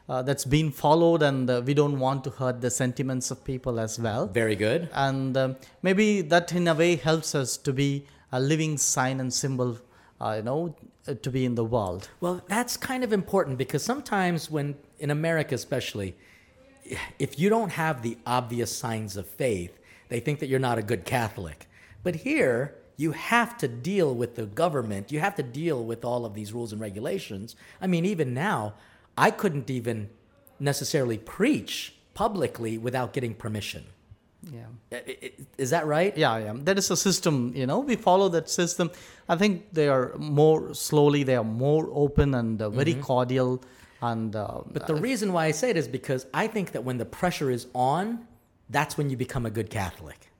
uh, 0.07 0.21
that's 0.27 0.45
been 0.57 0.69
followed 0.83 1.21
and 1.29 1.49
uh, 1.49 1.61
we 1.69 1.73
don't 1.81 1.97
want 2.07 2.19
to 2.27 2.31
hurt 2.39 2.57
the 2.65 2.71
sentiments 2.83 3.25
of 3.33 3.37
people 3.51 3.75
as 3.85 3.93
well 4.05 4.23
Very 4.41 4.55
good. 4.65 4.81
and 5.07 5.35
um, 5.41 5.49
maybe 5.87 6.07
that 6.33 6.45
in 6.59 6.67
a 6.67 6.75
way 6.81 6.91
helps 7.09 7.31
us 7.41 7.49
to 7.65 7.71
be 7.73 7.89
a 8.31 8.39
living 8.39 8.77
sign 8.77 9.19
and 9.19 9.33
symbol 9.33 9.77
uh, 10.21 10.33
you 10.37 10.43
know 10.43 10.75
uh, 11.07 11.13
to 11.21 11.31
be 11.31 11.45
in 11.45 11.55
the 11.55 11.63
world 11.63 12.09
Well, 12.19 12.41
that's 12.47 12.77
kind 12.77 13.03
of 13.03 13.13
important 13.13 13.57
because 13.57 13.83
sometimes, 13.83 14.51
when 14.51 14.75
in 14.99 15.11
America 15.11 15.55
especially, 15.55 16.15
if 17.17 17.39
you 17.39 17.49
don't 17.49 17.71
have 17.71 18.01
the 18.01 18.17
obvious 18.25 18.75
signs 18.75 19.15
of 19.17 19.27
faith, 19.27 19.77
they 20.09 20.19
think 20.19 20.39
that 20.39 20.47
you're 20.47 20.59
not 20.59 20.77
a 20.77 20.81
good 20.81 21.05
Catholic. 21.05 21.67
But 22.03 22.15
here, 22.15 22.75
you 22.97 23.11
have 23.13 23.57
to 23.59 23.67
deal 23.67 24.13
with 24.13 24.35
the 24.35 24.45
government, 24.45 25.11
you 25.11 25.19
have 25.19 25.35
to 25.35 25.43
deal 25.43 25.83
with 25.83 26.03
all 26.03 26.25
of 26.25 26.33
these 26.33 26.51
rules 26.51 26.73
and 26.73 26.81
regulations. 26.81 27.55
I 27.81 27.87
mean, 27.87 28.05
even 28.05 28.33
now, 28.33 28.73
I 29.17 29.31
couldn't 29.31 29.69
even 29.69 30.09
necessarily 30.59 31.17
preach 31.17 31.95
publicly 32.13 32.77
without 32.77 33.13
getting 33.13 33.33
permission. 33.33 33.85
Yeah 34.43 34.99
Is 35.57 35.69
that 35.71 35.85
right? 35.85 36.17
yeah 36.17 36.37
yeah 36.37 36.53
that 36.67 36.77
is 36.77 36.89
a 36.91 36.95
system 36.97 37.51
you 37.55 37.65
know 37.67 37.79
we 37.79 37.95
follow 37.95 38.29
that 38.29 38.49
system 38.49 38.89
i 39.27 39.35
think 39.35 39.53
they 39.73 39.87
are 39.89 40.15
more 40.17 40.73
slowly 40.73 41.23
they 41.23 41.35
are 41.35 41.43
more 41.43 41.89
open 41.91 42.33
and 42.33 42.61
uh, 42.61 42.69
very 42.69 42.93
cordial 42.95 43.61
and 44.01 44.35
uh, 44.35 44.61
But 44.71 44.87
the 44.87 44.95
reason 44.95 45.33
why 45.33 45.47
I 45.47 45.51
say 45.51 45.69
it 45.71 45.75
is 45.77 45.87
because 45.89 46.25
I 46.33 46.47
think 46.47 46.71
that 46.71 46.85
when 46.85 46.97
the 46.97 47.05
pressure 47.05 47.51
is 47.51 47.67
on, 47.75 48.25
that's 48.69 48.97
when 48.97 49.09
you 49.09 49.17
become 49.17 49.45
a 49.45 49.49
good 49.49 49.69
Catholic. 49.69 50.31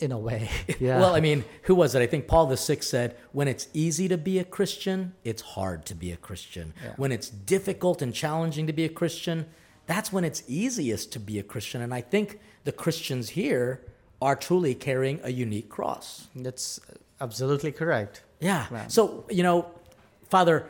in 0.00 0.12
a 0.12 0.18
way 0.18 0.48
yeah 0.80 0.98
Well, 0.98 1.14
I 1.14 1.20
mean, 1.20 1.44
who 1.66 1.74
was 1.74 1.94
it? 1.94 2.00
I 2.00 2.06
think 2.06 2.26
Paul 2.26 2.46
VI 2.46 2.76
said, 2.80 3.16
when 3.32 3.48
it's 3.48 3.68
easy 3.74 4.08
to 4.08 4.16
be 4.16 4.38
a 4.38 4.44
Christian, 4.44 5.12
it's 5.24 5.42
hard 5.56 5.84
to 5.90 5.94
be 5.94 6.10
a 6.10 6.16
Christian. 6.28 6.72
When 6.96 7.12
it's 7.12 7.28
difficult 7.28 8.00
and 8.02 8.12
challenging 8.14 8.66
to 8.66 8.72
be 8.80 8.84
a 8.84 8.88
Christian, 9.00 9.38
that's 9.86 10.10
when 10.14 10.24
it's 10.24 10.42
easiest 10.48 11.12
to 11.12 11.20
be 11.20 11.38
a 11.38 11.42
Christian. 11.52 11.82
And 11.82 11.92
I 11.92 12.00
think 12.00 12.40
the 12.64 12.72
Christians 12.72 13.30
here 13.30 13.80
are 14.22 14.36
truly 14.36 14.74
carrying 14.74 15.20
a 15.22 15.30
unique 15.30 15.68
cross. 15.68 16.28
that's 16.34 16.80
absolutely 17.20 17.72
correct 17.72 18.22
Yeah. 18.40 18.66
So, 18.88 19.24
you 19.30 19.42
know, 19.42 19.66
Father, 20.28 20.66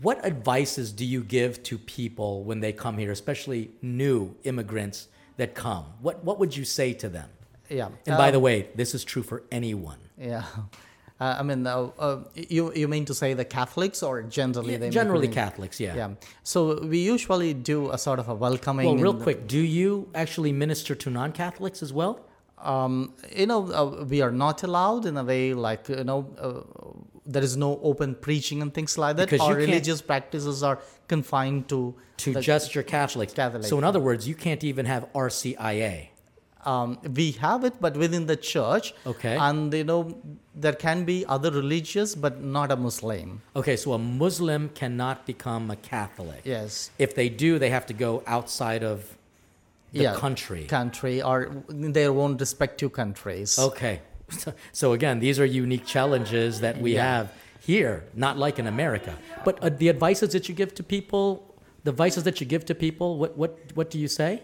what 0.00 0.24
advices 0.24 0.92
do 0.92 1.04
you 1.04 1.22
give 1.22 1.62
to 1.64 1.78
people 1.78 2.44
when 2.44 2.60
they 2.60 2.72
come 2.72 2.96
here, 2.98 3.10
especially 3.12 3.70
new 3.82 4.34
immigrants 4.44 5.08
that 5.36 5.54
come? 5.54 5.84
What, 6.00 6.22
what 6.24 6.38
would 6.38 6.56
you 6.56 6.64
say 6.64 6.92
to 6.94 7.08
them? 7.08 7.28
yeah 7.68 7.88
And 8.06 8.16
by 8.16 8.28
Um, 8.28 8.32
the 8.32 8.40
way, 8.40 8.68
this 8.74 8.94
is 8.94 9.04
true 9.04 9.22
for 9.22 9.42
anyone. 9.50 9.98
Yeah. 10.16 10.44
Uh, 11.20 11.36
I 11.40 11.42
mean, 11.42 11.66
uh, 11.66 11.90
uh, 11.98 12.18
you 12.34 12.72
you 12.74 12.86
mean 12.86 13.04
to 13.06 13.14
say 13.14 13.34
the 13.34 13.44
Catholics 13.44 14.02
or 14.02 14.22
generally 14.22 14.72
Yeah, 14.72 14.78
they 14.78 14.90
generally 14.90 15.26
make- 15.26 15.34
Catholics, 15.34 15.80
yeah. 15.80 15.96
Yeah. 15.96 16.10
So 16.44 16.58
we 16.92 16.98
usually 16.98 17.54
do 17.54 17.90
a 17.90 17.98
sort 17.98 18.18
of 18.20 18.28
a 18.28 18.34
welcoming. 18.34 18.86
Well, 18.86 18.96
real 18.96 19.14
quick, 19.26 19.48
do 19.48 19.58
you 19.58 20.08
actually 20.14 20.52
minister 20.52 20.94
to 20.94 21.10
non 21.10 21.32
Catholics 21.32 21.82
as 21.82 21.92
well? 21.92 22.20
um, 22.62 23.14
you 23.34 23.46
know, 23.46 23.70
uh, 23.72 24.04
we 24.04 24.20
are 24.20 24.32
not 24.32 24.62
allowed 24.64 25.06
in 25.06 25.16
a 25.16 25.24
way 25.24 25.54
like, 25.54 25.88
you 25.88 26.02
know, 26.02 26.26
uh, 26.38 26.60
there 27.24 27.42
is 27.42 27.56
no 27.56 27.78
open 27.82 28.14
preaching 28.16 28.62
and 28.62 28.72
things 28.74 28.98
like 28.98 29.16
that. 29.16 29.28
Because 29.30 29.46
Our 29.46 29.54
religious 29.54 30.00
practices 30.02 30.62
are 30.62 30.80
confined 31.06 31.68
to 31.68 31.94
To 32.18 32.40
just 32.40 32.74
your 32.74 32.84
Catholic. 32.84 33.32
Catholic. 33.34 33.64
So 33.64 33.78
in 33.78 33.84
other 33.84 34.00
words, 34.00 34.26
you 34.26 34.34
can't 34.34 34.64
even 34.64 34.86
have 34.86 35.06
RCIA. 35.12 36.08
Um, 36.64 36.98
we 37.14 37.32
have 37.32 37.64
it, 37.64 37.74
but 37.80 37.96
within 37.96 38.26
the 38.26 38.36
church. 38.36 38.94
Okay. 39.06 39.36
And 39.36 39.72
you 39.72 39.84
know, 39.84 40.16
there 40.54 40.72
can 40.72 41.04
be 41.04 41.24
other 41.26 41.50
religious, 41.50 42.14
but 42.14 42.42
not 42.42 42.72
a 42.72 42.76
Muslim. 42.76 43.42
Okay, 43.54 43.76
so 43.76 43.92
a 43.92 43.98
Muslim 43.98 44.68
cannot 44.70 45.26
become 45.26 45.70
a 45.70 45.76
Catholic. 45.76 46.40
Yes. 46.44 46.90
If 46.98 47.14
they 47.14 47.28
do, 47.28 47.58
they 47.58 47.70
have 47.70 47.86
to 47.86 47.94
go 47.94 48.22
outside 48.26 48.82
of 48.82 49.16
the 49.92 50.02
yeah, 50.02 50.14
country. 50.14 50.64
Country 50.64 51.22
or 51.22 51.50
their 51.68 52.10
own 52.10 52.36
respective 52.36 52.92
countries. 52.92 53.58
Okay. 53.58 54.00
So, 54.30 54.52
so 54.72 54.92
again, 54.92 55.20
these 55.20 55.40
are 55.40 55.46
unique 55.46 55.86
challenges 55.86 56.60
that 56.60 56.80
we 56.80 56.94
Yeah. 56.94 57.04
have 57.04 57.32
here, 57.60 58.04
not 58.14 58.36
like 58.36 58.58
in 58.58 58.66
America. 58.66 59.16
But 59.44 59.62
uh, 59.62 59.70
the 59.70 59.88
advices 59.88 60.32
that 60.32 60.48
you 60.48 60.54
give 60.54 60.74
to 60.74 60.82
people, 60.82 61.54
the 61.84 61.90
advices 61.90 62.24
that 62.24 62.40
you 62.40 62.46
give 62.46 62.64
to 62.66 62.74
people, 62.74 63.16
what 63.16 63.36
what 63.38 63.58
what 63.74 63.90
do 63.90 63.98
you 63.98 64.08
say? 64.08 64.42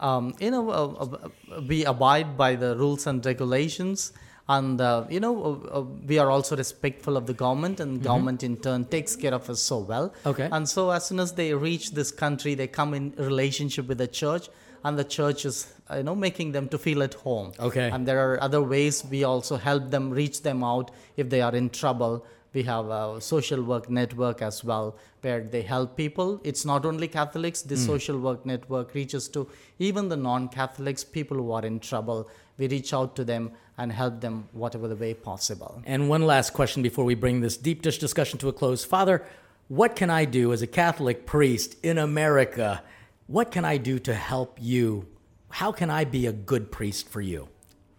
Um, 0.00 0.34
you 0.40 0.50
know, 0.50 0.70
uh, 0.70 1.04
uh, 1.04 1.60
we 1.68 1.84
abide 1.84 2.36
by 2.36 2.56
the 2.56 2.76
rules 2.76 3.06
and 3.06 3.24
regulations, 3.24 4.12
and 4.48 4.80
uh, 4.80 5.04
you 5.08 5.20
know, 5.20 5.60
uh, 5.72 5.78
uh, 5.78 5.80
we 6.06 6.18
are 6.18 6.30
also 6.30 6.56
respectful 6.56 7.16
of 7.16 7.26
the 7.26 7.34
government, 7.34 7.80
and 7.80 8.02
government 8.02 8.42
in 8.42 8.56
turn 8.56 8.84
takes 8.84 9.16
care 9.16 9.32
of 9.32 9.48
us 9.48 9.60
so 9.60 9.78
well. 9.78 10.10
Mm-hmm. 10.10 10.28
Okay. 10.28 10.48
And 10.50 10.68
so, 10.68 10.90
as 10.90 11.06
soon 11.06 11.20
as 11.20 11.32
they 11.32 11.54
reach 11.54 11.92
this 11.92 12.10
country, 12.10 12.54
they 12.54 12.66
come 12.66 12.92
in 12.92 13.14
relationship 13.16 13.86
with 13.86 13.98
the 13.98 14.08
church, 14.08 14.48
and 14.84 14.98
the 14.98 15.04
church 15.04 15.44
is, 15.46 15.72
you 15.94 16.02
know, 16.02 16.14
making 16.14 16.52
them 16.52 16.68
to 16.68 16.78
feel 16.78 17.02
at 17.02 17.14
home. 17.14 17.52
Okay. 17.58 17.90
And 17.90 18.06
there 18.06 18.32
are 18.32 18.42
other 18.42 18.62
ways 18.62 19.04
we 19.04 19.24
also 19.24 19.56
help 19.56 19.90
them 19.90 20.10
reach 20.10 20.42
them 20.42 20.62
out 20.62 20.90
if 21.16 21.30
they 21.30 21.40
are 21.40 21.54
in 21.54 21.70
trouble. 21.70 22.24
We 22.52 22.62
have 22.64 22.86
a 22.88 23.20
social 23.20 23.62
work 23.62 23.90
network 23.90 24.40
as 24.42 24.62
well, 24.62 24.96
where 25.22 25.40
they 25.40 25.62
help 25.62 25.96
people. 25.96 26.40
It's 26.44 26.64
not 26.64 26.86
only 26.86 27.08
Catholics, 27.08 27.62
the 27.62 27.74
hmm. 27.74 27.80
social 27.80 28.18
work 28.18 28.46
network 28.46 28.94
reaches 28.94 29.28
to 29.30 29.48
even 29.78 30.08
the 30.08 30.16
non 30.16 30.48
Catholics, 30.48 31.02
people 31.02 31.38
who 31.38 31.50
are 31.50 31.64
in 31.64 31.80
trouble. 31.80 32.28
We 32.58 32.68
reach 32.68 32.94
out 32.94 33.16
to 33.16 33.24
them 33.24 33.52
and 33.76 33.90
help 33.90 34.20
them 34.20 34.48
whatever 34.52 34.86
the 34.86 34.94
way 34.94 35.14
possible. 35.14 35.82
And 35.84 36.08
one 36.08 36.22
last 36.22 36.52
question 36.52 36.82
before 36.82 37.04
we 37.04 37.16
bring 37.16 37.40
this 37.40 37.56
deep 37.56 37.82
dish 37.82 37.98
discussion 37.98 38.38
to 38.40 38.48
a 38.48 38.52
close. 38.52 38.84
Father, 38.84 39.24
what 39.66 39.96
can 39.96 40.10
I 40.10 40.24
do 40.24 40.52
as 40.52 40.62
a 40.62 40.66
Catholic 40.68 41.26
priest 41.26 41.76
in 41.82 41.98
America? 41.98 42.82
What 43.26 43.50
can 43.50 43.64
I 43.64 43.78
do 43.78 43.98
to 44.00 44.14
help 44.14 44.58
you? 44.60 45.06
How 45.48 45.72
can 45.72 45.88
I 45.88 46.04
be 46.04 46.26
a 46.26 46.32
good 46.32 46.70
priest 46.70 47.08
for 47.08 47.22
you? 47.22 47.48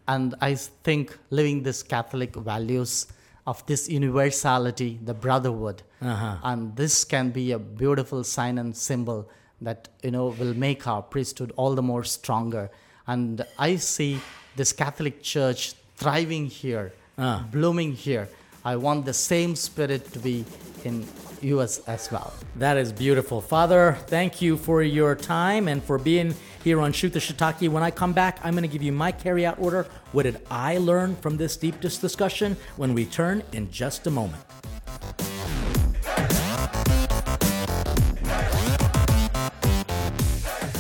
And 0.08 0.36
I 0.40 0.54
think 0.56 1.18
living 1.32 1.64
this 1.64 1.82
Catholic 1.82 2.36
values 2.36 3.08
of 3.48 3.66
this 3.66 3.90
universality, 3.90 5.00
the 5.04 5.16
brotherhood, 5.16 5.82
uh-huh. 6.02 6.38
and 6.44 6.76
this 6.76 7.04
can 7.04 7.32
be 7.32 7.54
a 7.54 7.60
beautiful 7.60 8.24
sign 8.24 8.60
and 8.60 8.76
symbol 8.76 9.28
that 9.62 9.88
you 10.04 10.12
know 10.12 10.28
will 10.28 10.54
make 10.54 10.86
our 10.86 11.02
priesthood 11.02 11.52
all 11.56 11.74
the 11.74 11.82
more 11.82 12.04
stronger. 12.04 12.70
And 13.08 13.44
I 13.58 13.78
see 13.78 14.20
this 14.56 14.72
Catholic 14.72 15.24
Church 15.24 15.74
thriving 15.96 16.46
here, 16.48 16.94
uh. 17.18 17.44
blooming 17.44 17.94
here. 17.94 18.30
I 18.68 18.76
want 18.78 19.06
the 19.06 19.14
same 19.14 19.56
spirit 19.56 20.12
to 20.14 20.18
be 20.18 20.44
in 20.84 21.06
U.S. 21.42 21.82
as 21.86 22.12
well. 22.12 22.34
That 22.56 22.78
is 22.78 22.92
beautiful. 22.92 23.40
Father, 23.40 23.96
thank 24.08 24.42
you 24.42 24.58
for 24.58 24.82
your 24.82 25.14
time 25.14 25.68
and 25.68 25.84
for 25.84 26.00
being 26.00 26.34
here 26.64 26.82
on 26.82 26.92
Shoot 26.92 27.14
the 27.14 27.20
Shiitake. 27.20 27.70
When 27.70 27.84
I 27.84 27.92
come 27.92 28.12
back, 28.12 28.40
I'm 28.44 28.54
going 28.54 28.64
to 28.64 28.68
give 28.68 28.82
you 28.82 28.92
my 28.92 29.12
carry-out 29.12 29.60
order. 29.60 29.86
What 30.14 30.24
did 30.24 30.42
I 30.50 30.80
learn 30.80 31.16
from 31.18 31.38
this 31.38 31.56
deep 31.58 31.80
discussion? 31.80 32.58
When 32.76 32.96
we 32.96 33.06
turn 33.06 33.44
in 33.54 33.70
just 33.70 34.08
a 34.08 34.10
moment. 34.10 34.44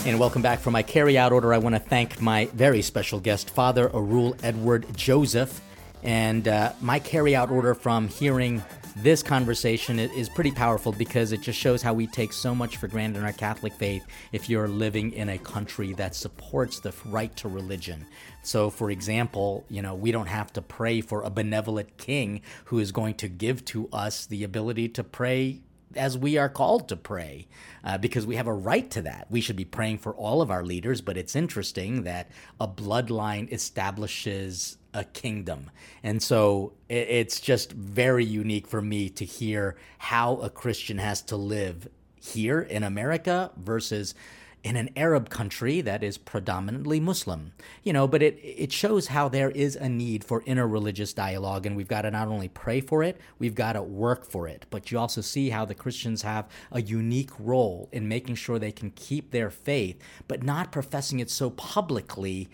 And 0.07 0.19
welcome 0.19 0.41
back 0.41 0.57
for 0.57 0.71
my 0.71 0.81
carry-out 0.81 1.31
order. 1.31 1.53
I 1.53 1.59
want 1.59 1.75
to 1.75 1.79
thank 1.79 2.19
my 2.19 2.45
very 2.47 2.81
special 2.81 3.19
guest, 3.19 3.51
Father 3.51 3.91
Arul 3.93 4.35
Edward 4.41 4.87
Joseph. 4.97 5.61
And 6.03 6.47
uh, 6.47 6.73
my 6.81 6.99
carry-out 6.99 7.49
order 7.49 7.73
from 7.73 8.07
hearing 8.07 8.63
this 8.97 9.21
conversation 9.21 9.99
is 9.99 10.29
pretty 10.29 10.51
powerful 10.51 10.93
because 10.93 11.33
it 11.33 11.41
just 11.41 11.59
shows 11.59 11.81
how 11.81 11.93
we 11.93 12.07
take 12.07 12.31
so 12.31 12.55
much 12.55 12.77
for 12.77 12.87
granted 12.87 13.19
in 13.19 13.25
our 13.25 13.33
Catholic 13.33 13.73
faith 13.73 14.05
if 14.31 14.49
you're 14.49 14.69
living 14.69 15.11
in 15.11 15.27
a 15.29 15.37
country 15.37 15.91
that 15.93 16.15
supports 16.15 16.79
the 16.79 16.93
right 17.05 17.35
to 17.35 17.49
religion. 17.49 18.05
So, 18.41 18.69
for 18.69 18.91
example, 18.91 19.65
you 19.69 19.81
know, 19.81 19.95
we 19.95 20.11
don't 20.11 20.27
have 20.27 20.53
to 20.53 20.61
pray 20.61 21.01
for 21.01 21.23
a 21.23 21.29
benevolent 21.29 21.97
king 21.97 22.41
who 22.65 22.79
is 22.79 22.93
going 22.93 23.15
to 23.15 23.27
give 23.27 23.65
to 23.65 23.89
us 23.91 24.27
the 24.27 24.45
ability 24.45 24.87
to 24.89 25.03
pray 25.03 25.61
as 25.95 26.17
we 26.17 26.37
are 26.37 26.49
called 26.49 26.89
to 26.89 26.95
pray, 26.97 27.47
uh, 27.83 27.97
because 27.97 28.25
we 28.25 28.35
have 28.35 28.47
a 28.47 28.53
right 28.53 28.89
to 28.91 29.01
that. 29.03 29.27
We 29.29 29.41
should 29.41 29.55
be 29.55 29.65
praying 29.65 29.99
for 29.99 30.13
all 30.13 30.41
of 30.41 30.51
our 30.51 30.63
leaders, 30.63 31.01
but 31.01 31.17
it's 31.17 31.35
interesting 31.35 32.03
that 32.03 32.29
a 32.59 32.67
bloodline 32.67 33.51
establishes 33.51 34.77
a 34.95 35.03
kingdom. 35.03 35.69
And 36.01 36.23
so 36.23 36.73
i- 36.89 36.93
it's 36.93 37.39
just 37.39 37.73
very 37.73 38.25
unique 38.25 38.67
for 38.67 38.81
me 38.81 39.09
to 39.09 39.25
hear 39.25 39.75
how 39.99 40.37
a 40.37 40.49
Christian 40.49 40.97
has 40.97 41.21
to 41.23 41.35
live 41.35 41.87
here 42.19 42.61
in 42.61 42.81
America 42.83 43.51
versus 43.57 44.15
in 44.63 44.75
an 44.75 44.89
Arab 44.95 45.29
country 45.29 45.79
that 45.81 46.01
is 46.03 46.17
predominantly 46.17 46.99
Muslim. 46.99 47.51
You 47.83 47.93
know, 47.93 48.07
but 48.07 48.23
it 48.23 48.39
it 48.41 48.71
shows 48.71 49.07
how 49.07 49.29
there 49.29 49.51
is 49.51 49.75
a 49.75 49.87
need 49.87 50.23
for 50.23 50.41
interreligious 50.41 51.13
dialogue 51.13 51.67
and 51.67 51.75
we've 51.77 51.87
got 51.87 52.01
to 52.01 52.09
not 52.09 52.29
only 52.29 52.47
pray 52.47 52.81
for 52.81 53.03
it, 53.03 53.21
we've 53.37 53.53
got 53.53 53.73
to 53.73 53.83
work 53.83 54.25
for 54.25 54.47
it. 54.47 54.65
But 54.71 54.91
you 54.91 54.97
also 54.97 55.21
see 55.21 55.49
how 55.51 55.65
the 55.65 55.75
Christians 55.75 56.23
have 56.23 56.47
a 56.71 56.81
unique 56.81 57.29
role 57.37 57.89
in 57.91 58.07
making 58.07 58.35
sure 58.35 58.57
they 58.57 58.71
can 58.71 58.89
keep 58.95 59.29
their 59.29 59.51
faith, 59.51 59.99
but 60.27 60.41
not 60.41 60.71
professing 60.71 61.19
it 61.19 61.29
so 61.29 61.51
publicly 61.51 62.49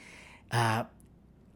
uh, 0.51 0.83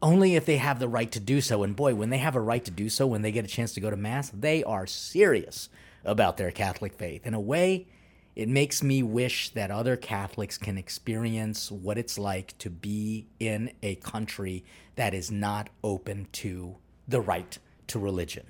only 0.02 0.34
if 0.36 0.46
they 0.46 0.58
have 0.58 0.78
the 0.78 0.88
right 0.88 1.10
to 1.12 1.20
do 1.20 1.40
so. 1.40 1.62
And 1.62 1.74
boy, 1.74 1.94
when 1.94 2.10
they 2.10 2.18
have 2.18 2.36
a 2.36 2.40
right 2.40 2.64
to 2.64 2.70
do 2.70 2.88
so, 2.88 3.06
when 3.06 3.22
they 3.22 3.32
get 3.32 3.44
a 3.44 3.48
chance 3.48 3.72
to 3.74 3.80
go 3.80 3.90
to 3.90 3.96
Mass, 3.96 4.30
they 4.30 4.62
are 4.64 4.86
serious 4.86 5.68
about 6.04 6.36
their 6.36 6.50
Catholic 6.50 6.94
faith. 6.94 7.26
In 7.26 7.34
a 7.34 7.40
way, 7.40 7.86
it 8.34 8.48
makes 8.48 8.82
me 8.82 9.02
wish 9.02 9.50
that 9.50 9.70
other 9.70 9.96
Catholics 9.96 10.58
can 10.58 10.76
experience 10.76 11.72
what 11.72 11.96
it's 11.96 12.18
like 12.18 12.56
to 12.58 12.68
be 12.68 13.26
in 13.40 13.72
a 13.82 13.94
country 13.96 14.64
that 14.96 15.14
is 15.14 15.30
not 15.30 15.70
open 15.82 16.28
to 16.32 16.76
the 17.08 17.20
right 17.20 17.58
to 17.86 17.98
religion. 17.98 18.46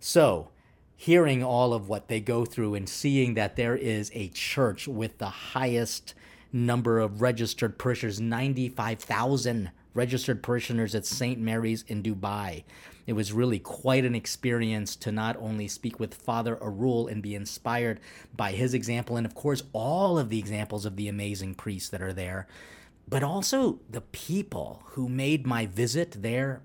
So, 0.00 0.48
hearing 0.96 1.44
all 1.44 1.72
of 1.72 1.88
what 1.88 2.08
they 2.08 2.20
go 2.20 2.44
through 2.44 2.74
and 2.74 2.88
seeing 2.88 3.34
that 3.34 3.56
there 3.56 3.76
is 3.76 4.10
a 4.14 4.28
church 4.28 4.88
with 4.88 5.18
the 5.18 5.28
highest 5.28 6.14
number 6.52 6.98
of 6.98 7.22
registered 7.22 7.78
parishioners 7.78 8.20
95,000 8.20 9.70
registered 9.94 10.42
parishioners 10.42 10.94
at 10.94 11.06
St. 11.06 11.38
Mary's 11.38 11.84
in 11.88 12.02
Dubai. 12.02 12.64
It 13.06 13.14
was 13.14 13.32
really 13.32 13.58
quite 13.58 14.04
an 14.04 14.14
experience 14.14 14.94
to 14.96 15.10
not 15.10 15.36
only 15.38 15.66
speak 15.66 15.98
with 15.98 16.14
Father 16.14 16.56
Arul 16.62 17.08
and 17.08 17.22
be 17.22 17.34
inspired 17.34 18.00
by 18.36 18.52
his 18.52 18.74
example, 18.74 19.16
and 19.16 19.26
of 19.26 19.34
course, 19.34 19.62
all 19.72 20.18
of 20.18 20.28
the 20.28 20.38
examples 20.38 20.86
of 20.86 20.96
the 20.96 21.08
amazing 21.08 21.54
priests 21.54 21.88
that 21.88 22.02
are 22.02 22.12
there, 22.12 22.46
but 23.08 23.22
also 23.22 23.80
the 23.90 24.00
people 24.00 24.82
who 24.90 25.08
made 25.08 25.46
my 25.46 25.66
visit 25.66 26.22
there 26.22 26.62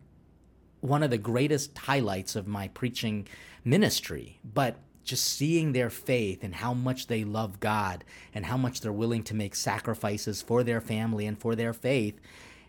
one 0.81 1.03
of 1.03 1.09
the 1.09 1.17
greatest 1.17 1.77
highlights 1.77 2.35
of 2.35 2.47
my 2.47 2.67
preaching 2.69 3.27
ministry. 3.63 4.39
But 4.43 4.77
just 5.03 5.25
seeing 5.25 5.71
their 5.71 5.89
faith 5.89 6.43
and 6.43 6.55
how 6.55 6.73
much 6.73 7.07
they 7.07 7.23
love 7.23 7.59
God 7.59 8.03
and 8.33 8.45
how 8.45 8.57
much 8.57 8.81
they're 8.81 8.91
willing 8.91 9.23
to 9.23 9.35
make 9.35 9.55
sacrifices 9.55 10.41
for 10.41 10.63
their 10.63 10.81
family 10.81 11.25
and 11.25 11.39
for 11.39 11.55
their 11.55 11.73
faith. 11.73 12.19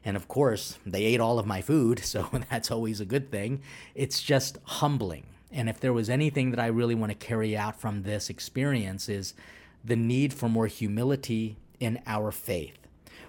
And 0.07 0.17
of 0.17 0.29
course, 0.29 0.79
they 0.87 1.03
ate 1.03 1.19
all 1.19 1.41
of 1.41 1.47
my 1.47 1.61
food, 1.61 1.99
so 1.99 2.31
that's 2.51 2.71
always 2.71 3.01
a 3.01 3.05
good 3.05 3.29
thing. 3.29 3.61
It's 3.97 4.23
just 4.23 4.57
humbling. 4.63 5.27
And 5.51 5.69
if 5.69 5.81
there 5.81 5.93
was 5.93 6.09
anything 6.09 6.53
that 6.53 6.61
I 6.61 6.69
really 6.69 6.95
want 6.95 7.11
to 7.11 7.19
carry 7.19 7.57
out 7.57 7.81
from 7.81 8.05
this 8.05 8.31
experience 8.31 9.09
is 9.09 9.35
the 9.85 9.97
need 9.97 10.33
for 10.33 10.49
more 10.49 10.69
humility 10.69 11.57
in 11.81 12.01
our 12.07 12.31
faith, 12.31 12.79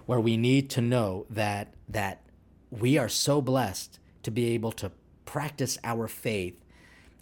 where 0.06 0.20
we 0.20 0.36
need 0.36 0.70
to 0.70 0.80
know 0.80 1.26
that 1.28 1.74
that 1.88 2.20
we 2.70 2.96
are 2.96 3.08
so 3.08 3.42
blessed 3.42 3.98
to 4.22 4.30
be 4.30 4.50
able 4.50 4.72
to 4.72 4.92
practice 5.24 5.78
our 5.82 6.06
faith 6.06 6.64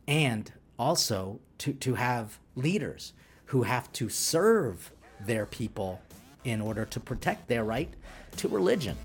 and 0.06 0.52
also 0.78 1.40
to, 1.58 1.72
to 1.72 1.94
have 1.94 2.38
leaders 2.56 3.14
who 3.46 3.62
have 3.62 3.90
to 3.92 4.10
serve 4.10 4.92
their 5.18 5.46
people 5.46 6.02
in 6.44 6.60
order 6.60 6.84
to 6.84 7.00
protect 7.00 7.48
their 7.48 7.64
right 7.64 7.94
to 8.36 8.48
religion. 8.48 8.96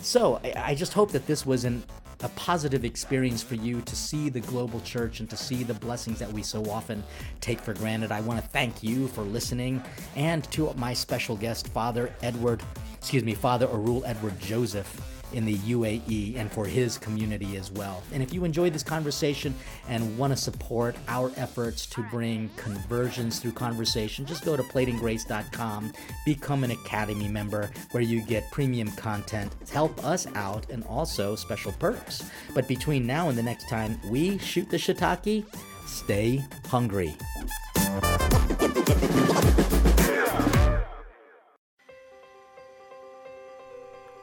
So 0.00 0.40
I, 0.44 0.54
I 0.56 0.74
just 0.74 0.92
hope 0.92 1.12
that 1.12 1.26
this 1.26 1.44
was 1.44 1.64
an, 1.64 1.82
a 2.22 2.28
positive 2.30 2.84
experience 2.84 3.42
for 3.42 3.54
you 3.54 3.80
to 3.82 3.96
see 3.96 4.28
the 4.28 4.40
global 4.40 4.80
church 4.80 5.20
and 5.20 5.30
to 5.30 5.36
see 5.36 5.62
the 5.62 5.74
blessings 5.74 6.18
that 6.18 6.32
we 6.32 6.42
so 6.42 6.64
often 6.70 7.02
take 7.40 7.60
for 7.60 7.74
granted. 7.74 8.12
I 8.12 8.20
want 8.20 8.40
to 8.40 8.46
thank 8.48 8.82
you 8.82 9.08
for 9.08 9.22
listening 9.22 9.82
and 10.16 10.44
to 10.52 10.72
my 10.74 10.92
special 10.92 11.36
guest, 11.36 11.68
Father 11.68 12.14
Edward, 12.22 12.62
excuse 12.98 13.24
me, 13.24 13.34
Father 13.34 13.66
Arul 13.66 14.04
Edward 14.04 14.38
Joseph. 14.40 15.19
In 15.32 15.44
the 15.44 15.56
UAE 15.56 16.36
and 16.36 16.50
for 16.50 16.66
his 16.66 16.98
community 16.98 17.56
as 17.56 17.70
well. 17.70 18.02
And 18.12 18.22
if 18.22 18.32
you 18.32 18.44
enjoyed 18.44 18.72
this 18.72 18.82
conversation 18.82 19.54
and 19.88 20.18
want 20.18 20.32
to 20.32 20.36
support 20.36 20.96
our 21.08 21.30
efforts 21.36 21.86
to 21.86 22.02
bring 22.10 22.50
conversions 22.56 23.38
through 23.38 23.52
conversation, 23.52 24.26
just 24.26 24.44
go 24.44 24.56
to 24.56 24.62
platingrace.com, 24.62 25.92
become 26.24 26.64
an 26.64 26.72
Academy 26.72 27.28
member 27.28 27.70
where 27.92 28.02
you 28.02 28.22
get 28.22 28.50
premium 28.50 28.90
content, 28.92 29.54
help 29.72 30.04
us 30.04 30.26
out, 30.34 30.68
and 30.70 30.84
also 30.84 31.36
special 31.36 31.72
perks. 31.72 32.28
But 32.54 32.66
between 32.66 33.06
now 33.06 33.28
and 33.28 33.38
the 33.38 33.42
next 33.42 33.68
time 33.68 34.00
we 34.08 34.38
shoot 34.38 34.68
the 34.68 34.76
shiitake, 34.76 35.44
stay 35.86 36.44
hungry. 36.66 37.14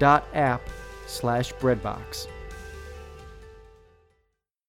www.hallow.app 0.00 0.68
slash 1.06 1.54
breadbox. 1.54 2.26